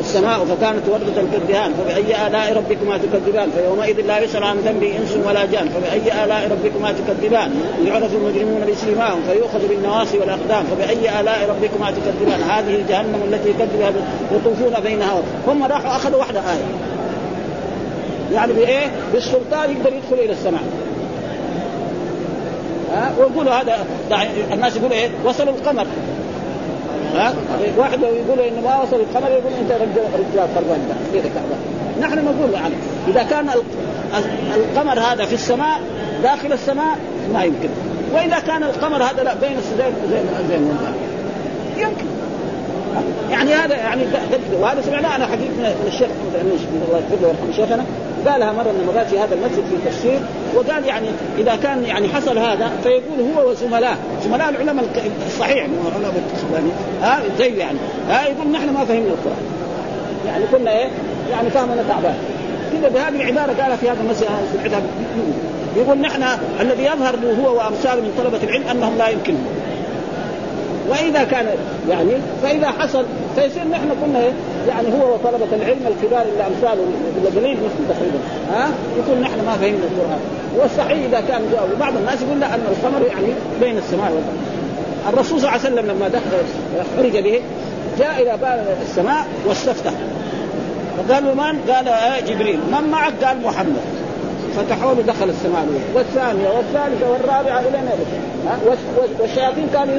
[0.00, 5.44] السماء فكانت وردة كالدهان فبأي آلاء ربكما تكذبان؟ فيومئذ لا يسأل عن ذنب إنس ولا
[5.44, 7.50] جان فبأي آلاء ربكما تكذبان؟
[7.86, 13.94] يعرف المجرمون بسيماهم فيؤخذ بالنواصي والأقدام فبأي آلاء ربكما تكذبان؟ هذه جهنم التي يكذب
[14.32, 15.22] يطوفون بينها.
[15.46, 16.64] هم راحوا أخذوا واحدة آية.
[18.34, 20.62] يعني بإيه؟ بالسلطان يقدر يدخل إلى السماء.
[22.92, 23.86] ها؟ ويقولوا هذا
[24.52, 25.86] الناس يقولوا إيه؟ وصلوا القمر.
[27.14, 27.34] ها؟
[27.76, 31.30] واحد لو يقول إنه ما وصل القمر يقول انت رجال رجال خربان كذا
[32.00, 32.74] نحن نقول يعني
[33.08, 33.50] إذا كان
[34.54, 35.80] القمر هذا في السماء
[36.22, 36.98] داخل السماء
[37.34, 37.68] ما يمكن.
[38.14, 40.54] وإذا كان القمر هذا لا بين زي زي زي
[41.82, 42.04] يمكن.
[43.30, 44.02] يعني هذا يعني
[44.60, 47.84] وهذا سمعناه أنا حديث من الشيخ الله يغفر له ويرحم شيخنا
[48.26, 50.20] قالها مرة من المرات في هذا المسجد في تفسير
[50.54, 51.08] وقال يعني
[51.38, 54.84] إذا كان يعني حصل هذا فيقول هو وزملائه زملاء العلماء
[55.26, 56.14] الصحيح مو علماء
[56.54, 56.68] يعني
[57.02, 57.78] ها زي يعني.
[58.08, 59.42] ها يقول نحن ما فهمنا القرآن.
[60.26, 60.88] يعني كنا إيه؟
[61.30, 62.14] يعني فهمنا تعبان
[62.72, 64.28] كذا بهذه العبارة قالها في هذا المسجد
[65.76, 66.22] يقول نحن
[66.60, 69.46] الذي يظهر هو وامثاله من طلبة العلم أنهم لا يمكنهم.
[70.90, 71.46] وإذا كان
[71.88, 72.10] يعني
[72.42, 73.04] فإذا حصل
[73.36, 74.32] فيصير نحن قلنا إيه؟
[74.68, 76.84] يعني هو وطلبة العلم الكبار اللي امثاله
[77.24, 78.18] القليل مثل تقريبا.
[78.52, 78.68] ها؟
[78.98, 80.20] يقول نحن ما فهمنا القرآن.
[80.56, 81.40] والصحيح إذا كان
[81.76, 83.26] وبعض الناس يقول لا أن القمر يعني
[83.60, 84.38] بين السماء والأرض.
[85.08, 86.30] الرسول صلى الله عليه وسلم لما دخل
[86.96, 87.40] حرج به
[87.98, 89.92] جاء إلى باب السماء واستفتح.
[90.98, 92.58] فقالوا من؟ قال آه جبريل.
[92.72, 93.82] من معك؟ قال محمد.
[94.56, 97.92] فتحوا له دخل السماء الاولى والثانية والثالثة والرابعة إلى ما
[99.20, 99.98] والشياطين كانوا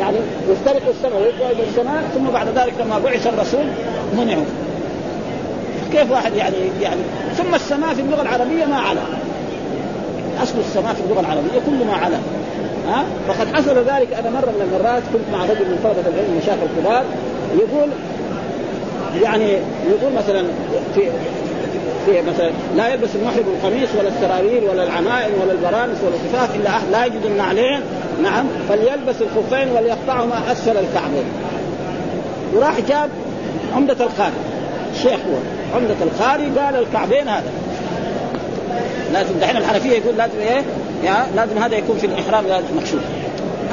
[0.00, 0.16] يعني
[0.48, 3.64] يسترقوا السماء ويطلعوا إلى السماء ثم بعد ذلك لما بعث الرسول
[4.16, 4.44] منعوا
[5.92, 7.00] كيف واحد يعني يعني
[7.36, 9.00] ثم السماء في اللغة العربية ما علا
[10.42, 12.16] أصل السماء في اللغة العربية كل ما علا
[12.88, 16.58] ها؟ فقد حصل ذلك أنا مرة من المرات كنت مع رجل من طلبة العلم مشايخ
[16.62, 17.04] الكبار
[17.54, 17.88] يقول
[19.22, 20.44] يعني يقول مثلا
[20.94, 21.00] في
[22.06, 26.70] في مثلا لا يلبس المحرم القميص ولا السراويل ولا العمائم ولا البرانس ولا الخفاف إلا
[26.70, 26.90] أحد.
[26.92, 27.80] لا يجد النعلين
[28.22, 28.46] نعم.
[28.68, 31.24] فليلبس الخفين وليقطعهما أسفل الكعبين
[32.54, 33.10] وراح جاب
[33.76, 34.32] عمدة القاري
[34.94, 35.38] الشيخ هو
[35.76, 37.50] عمدة القاري قال الكعبين هذا.
[39.12, 40.62] لازم دحين الحنفية يقول لازم إيه؟
[41.04, 43.00] يا لازم هذا يكون في الإحرام لازم مكشوف.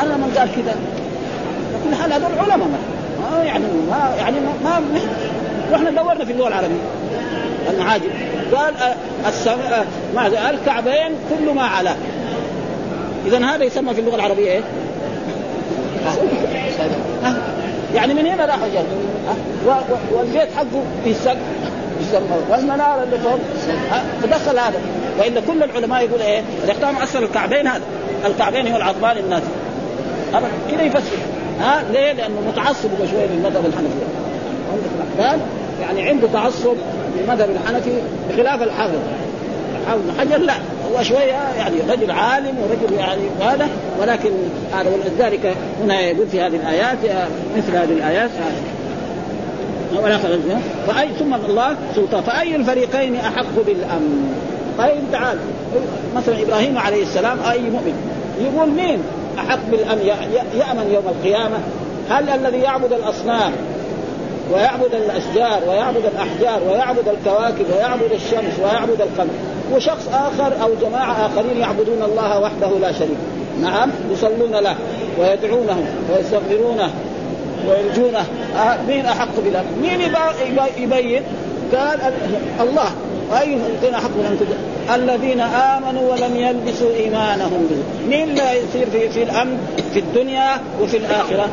[0.02, 0.76] أنا من قال كذا.
[1.84, 2.68] كل حال هذول علماء.
[3.22, 4.82] ما يعني ما يعني ما, ما
[5.72, 6.82] رحنا دورنا في اللغة العربية.
[7.70, 8.10] المعاجم
[8.56, 8.74] قال
[9.28, 11.96] السماء ما الكعبين كل ما علاه
[13.26, 14.62] إذا هذا يسمى في اللغة العربية إيه؟
[17.96, 18.86] يعني من هنا راح جاء
[20.12, 21.38] والبيت حقه في السقف
[22.02, 23.40] يسمى والمناره اللي فوق.
[24.24, 24.80] تدخل هذا.
[25.20, 27.84] والا كل العلماء يقول إيه؟ الاختام أصل الكعبين هذا.
[28.26, 29.48] الكعبين هو العظمان النازل
[30.72, 31.18] كذا يفسر.
[31.60, 34.06] ها؟ ليه؟ لأنه متعصب شوية للمذهب الحنفي
[35.20, 36.76] عندك يعني عنده تعصب
[37.18, 37.92] للمذهب الحنفي
[38.30, 39.00] بخلاف الحافظ.
[39.82, 40.54] الحافظ حجر لا
[40.92, 43.68] هو شوية يعني رجل عالم ورجل يعني هذا
[44.02, 44.30] ولكن
[44.74, 46.98] هذا ولذلك هنا يقول في هذه الآيات
[47.58, 48.30] مثل هذه الآيات.
[50.04, 50.18] ولا
[50.88, 52.24] فأي ثم الله سلطان.
[52.24, 54.36] فأي الفريقين أحق بالأمن؟
[54.78, 55.38] طيب تعال.
[56.16, 57.94] مثلا إبراهيم عليه السلام أي مؤمن؟
[58.42, 59.04] يقول مين
[59.40, 60.02] أحق بالأمن؟
[60.56, 61.58] يأمن يوم القيامة؟
[62.10, 63.52] هل الذي يعبد الأصنام
[64.54, 69.34] ويعبد الأشجار ويعبد الأحجار ويعبد الكواكب ويعبد الشمس ويعبد القمر.
[69.74, 73.18] وشخص آخر أو جماعة آخرين يعبدون الله وحده لا شريك
[73.62, 74.76] نعم يصلون له
[75.20, 76.90] ويدعونه ويستغفرونه
[77.68, 78.26] ويرجونه.
[78.58, 80.02] آه مين أحق بالامر؟ مين
[80.78, 81.24] يبين؟
[81.76, 82.00] قال
[82.62, 82.92] الله.
[83.40, 84.38] أي الذين احق بالامر
[84.96, 87.68] الذين آمنوا ولم يلبسوا إيمانهم.
[87.70, 89.58] به مين اللي يصير في, في الأمن
[89.94, 91.50] في الدنيا وفي الآخرة؟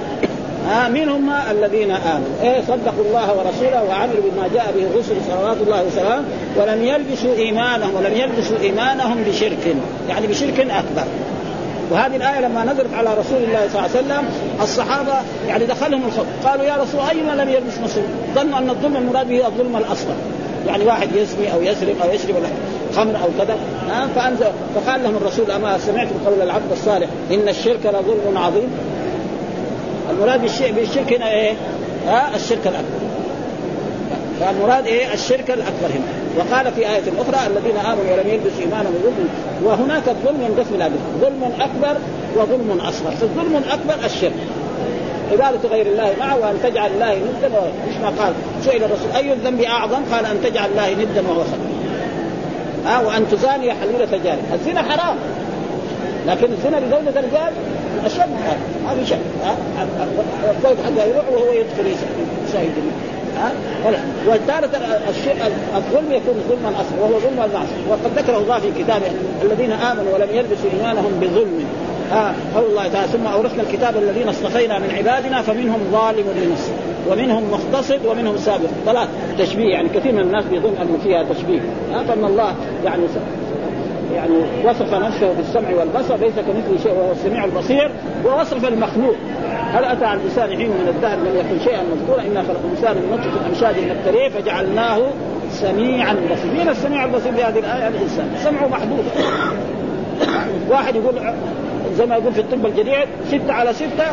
[0.69, 2.35] من هم الذين آمنوا.
[2.43, 6.25] إيه صدقوا الله ورسوله وعملوا بما جاء به الرسل صلوات الله وسلامه.
[6.57, 9.77] ولم يلبسوا إيمانهم ولم يلبسوا إيمانهم بشرك
[10.09, 11.05] يعني بشرك أكبر.
[11.91, 14.25] وهذه الآية لما نزلت على رسول الله صلى الله عليه وسلم
[14.63, 15.15] الصحابة
[15.49, 16.27] يعني دخلهم الخوف.
[16.45, 18.05] قالوا يا رسول أيما لم يلبس مسلم؟
[18.35, 20.15] ظنوا أن الظلم المراد به الظلم الأصغر.
[20.67, 22.35] يعني واحد يزني أو يسرق أو يشرب
[22.97, 23.57] خمر أو كذا.
[24.17, 28.69] فأنزل فقال لهم الرسول أما سمعتم قول العبد الصالح إن الشرك لظلم عظيم؟
[30.11, 30.41] المراد
[30.75, 31.53] بالشرك هنا إيه؟
[32.07, 32.99] ها؟ الشرك الأكبر.
[34.41, 36.09] فالمراد إيه؟ الشرك الأكبر هنا.
[36.39, 39.29] وقال في آية أخرى الذين آمنوا ولم يلبسوا إيمانهم بظلم
[39.65, 40.91] وهناك الظلم ينقسم إلى
[41.21, 42.01] ظلم أكبر
[42.37, 43.11] وظلم أصغر.
[43.11, 44.33] فالظلم الأكبر الشرك.
[45.33, 47.49] عبادة غير الله معه وأن تجعل الله ندا
[47.89, 48.33] مش ما قال
[48.65, 51.59] سئل الرسول أي الذنب أعظم؟ قال أن تجعل الله ندا وهو خلق
[52.87, 55.17] ها؟ وأن تزاني حليلة جاري الزنا حرام.
[56.27, 57.53] لكن الزنا لزوجة الرجال
[58.07, 58.31] أشد
[58.85, 59.19] ما في شك
[60.51, 61.87] الزوج حقها يروح وهو يدخل
[62.49, 62.73] يشاهد
[63.39, 63.53] ها؟
[64.27, 64.71] وتارة
[65.77, 69.07] الظلم يكون ظلما اصغر وهو ظلم المعصيه وقد ذكره الله في كتابه
[69.43, 71.65] الذين آمنوا ولم يلبسوا إيمانهم بظلم.
[72.11, 76.73] ها؟ قول الله تعالى ثم أورثنا الكتاب الذين اصطفينا من عبادنا فمنهم ظالم لنفسه
[77.11, 78.69] ومنهم مقتصد ومنهم سابق.
[78.87, 81.61] ثلاث تشبيه يعني كثير من الناس بيظن ان فيها تشبيه.
[82.09, 83.03] فإن الله يعني
[84.15, 84.35] يعني
[84.65, 87.91] وصف نفسه بالسمع والبصر ليس كمثله شيء وهو السميع البصير
[88.25, 89.17] ووصف المخلوق.
[89.73, 93.11] هل أتى على الانسان حين من الدهر لم يكن شيئا مذكورا؟ إنا خلق الانسان من
[93.13, 94.99] نطفة أمشاج نبتليه فجعلناه
[95.51, 96.55] سميعا بصيرا.
[96.55, 98.29] مين السميع البصير بهذه الآية؟ الإنسان.
[98.45, 99.05] سمعه محدود.
[100.71, 101.15] واحد يقول
[101.97, 104.07] زي ما يقول في الطب الجديد ستة على ستة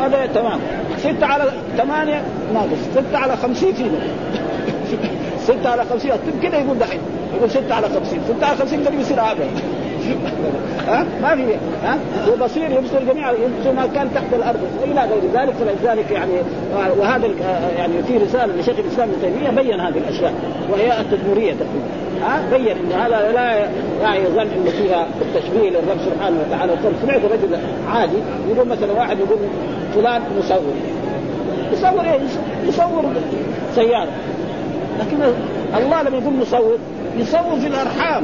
[0.00, 0.60] هذا تمام.
[0.98, 1.44] ستة على
[1.78, 2.22] ثمانية
[2.54, 2.78] ناقص.
[2.94, 3.90] ستة على خمسين فيه
[5.38, 7.00] ستة على خمسين الطب كده يقول دحين.
[7.36, 8.20] يقول ستة على خمسين.
[8.28, 9.44] ستة على خمسين قد يصير عابر
[10.88, 11.42] ها؟ ما في
[11.84, 11.98] ها؟
[12.32, 15.54] وبصير يبصر جميع يبصر ما كان تحت الأرض إلى غير ذلك.
[15.54, 16.32] فلذلك يعني
[16.98, 17.28] وهذا
[17.76, 20.34] يعني في رسالة لشيخ الإسلام ابن تيمية بين هذه الأشياء
[20.70, 21.86] وهي التدمريه تقريبا.
[22.22, 23.68] ها؟ بين إن هذا لا
[24.02, 26.72] يعني يظن إن فيها التشبيه للرب سبحانه وتعالى.
[27.02, 27.58] سمعت رجل
[27.88, 28.16] عادي
[28.48, 29.38] يقول مثلا واحد يقول
[29.94, 30.74] فلان مصور.
[31.72, 32.32] يصور إيش؟
[32.68, 33.04] يصور
[33.74, 34.10] سيارة.
[35.00, 35.16] لكن
[35.76, 36.78] الله لما يقول مصور.
[37.16, 38.22] يصور في الأرحام.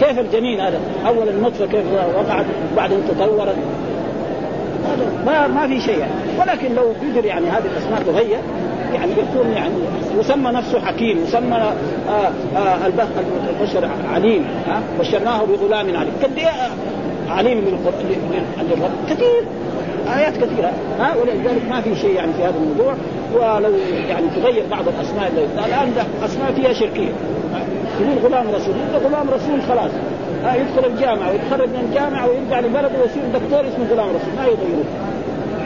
[0.00, 1.84] كيف الجنين هذا؟ أول النطفة كيف
[2.16, 3.56] وقعت؟ بعدين تطورت.
[4.86, 5.98] هذا ما ما في شيء.
[5.98, 6.12] يعني.
[6.40, 8.38] ولكن لو قدر يعني هذه الاسماء تغير
[8.94, 9.74] يعني يكون يعني
[10.18, 16.12] يسمى نفسه حكيم يسمى آه آه البشر عليم آه بشرناه بغلام عليم.
[16.22, 16.40] قد
[17.28, 19.42] عليم من القرآن كثير.
[20.16, 22.94] آيات كثيرة ها؟ ولذلك ما في شيء يعني في هذا الموضوع.
[23.36, 23.70] ولو
[24.08, 25.92] يعني تغير بعض الأسماء اللي الآن
[26.24, 27.12] أسماء فيها شركية.
[28.00, 28.74] يقول غلام رسول.
[28.92, 29.90] يقول غلام رسول خلاص.
[30.44, 34.32] ها يدخل الجامعة ويتخرج من الجامعة ويرجع لبلده ويصير دكتور اسمه غلام رسول.
[34.36, 34.84] ما يغيروه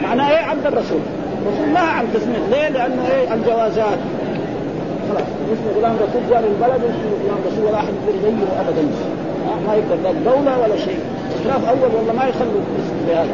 [0.03, 0.99] معناه إيه؟ عبد الرسول.
[1.47, 3.99] رسول ما عم تسميه ليه؟ لأنه إيه؟ الجوازات.
[5.09, 5.27] خلاص.
[5.53, 6.21] اسمه غلام رسول.
[6.29, 7.65] جاء البلد اسمه غلام رسول.
[7.65, 8.83] ولا أحد يقدر يغيره ابدا.
[9.67, 9.97] ما يقدر.
[10.03, 10.99] لا الدولة ولا شيء.
[11.43, 12.61] خلاف أول والله ما يخلوا
[13.07, 13.29] بهذا.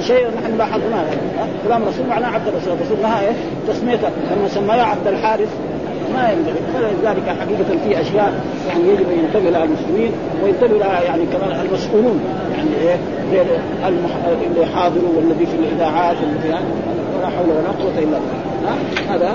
[0.00, 1.04] يعني شيء نحن لاحظناه.
[1.66, 2.72] غلام رسول معناه عبد الرسول.
[2.72, 3.32] الرسول لها إيه؟
[3.68, 5.48] تسميته لما سماه عبد الحارث
[6.14, 10.12] ما ينبغي فلذلك حقيقة في أشياء يعني يجب أن ينتبه لها المسلمين
[10.44, 12.20] وينتبه لها يعني كمان المسؤولون.
[12.56, 12.96] يعني إيه؟
[13.88, 14.10] المح...
[14.46, 16.58] اللي حاضروا والذي في الإذاعات والذي
[17.18, 18.74] ولا حول ولا قوة إلا بالله.
[19.08, 19.32] هذا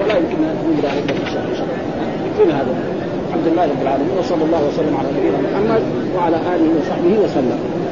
[0.00, 1.66] ولا يمكن أن نقول ذلك إن شاء الله.
[2.26, 2.74] يكفينا هذا.
[3.28, 5.82] الحمد لله رب العالمين وصلى الله وسلم على نبينا محمد
[6.16, 7.83] وعلى آله وصحبه وسلم.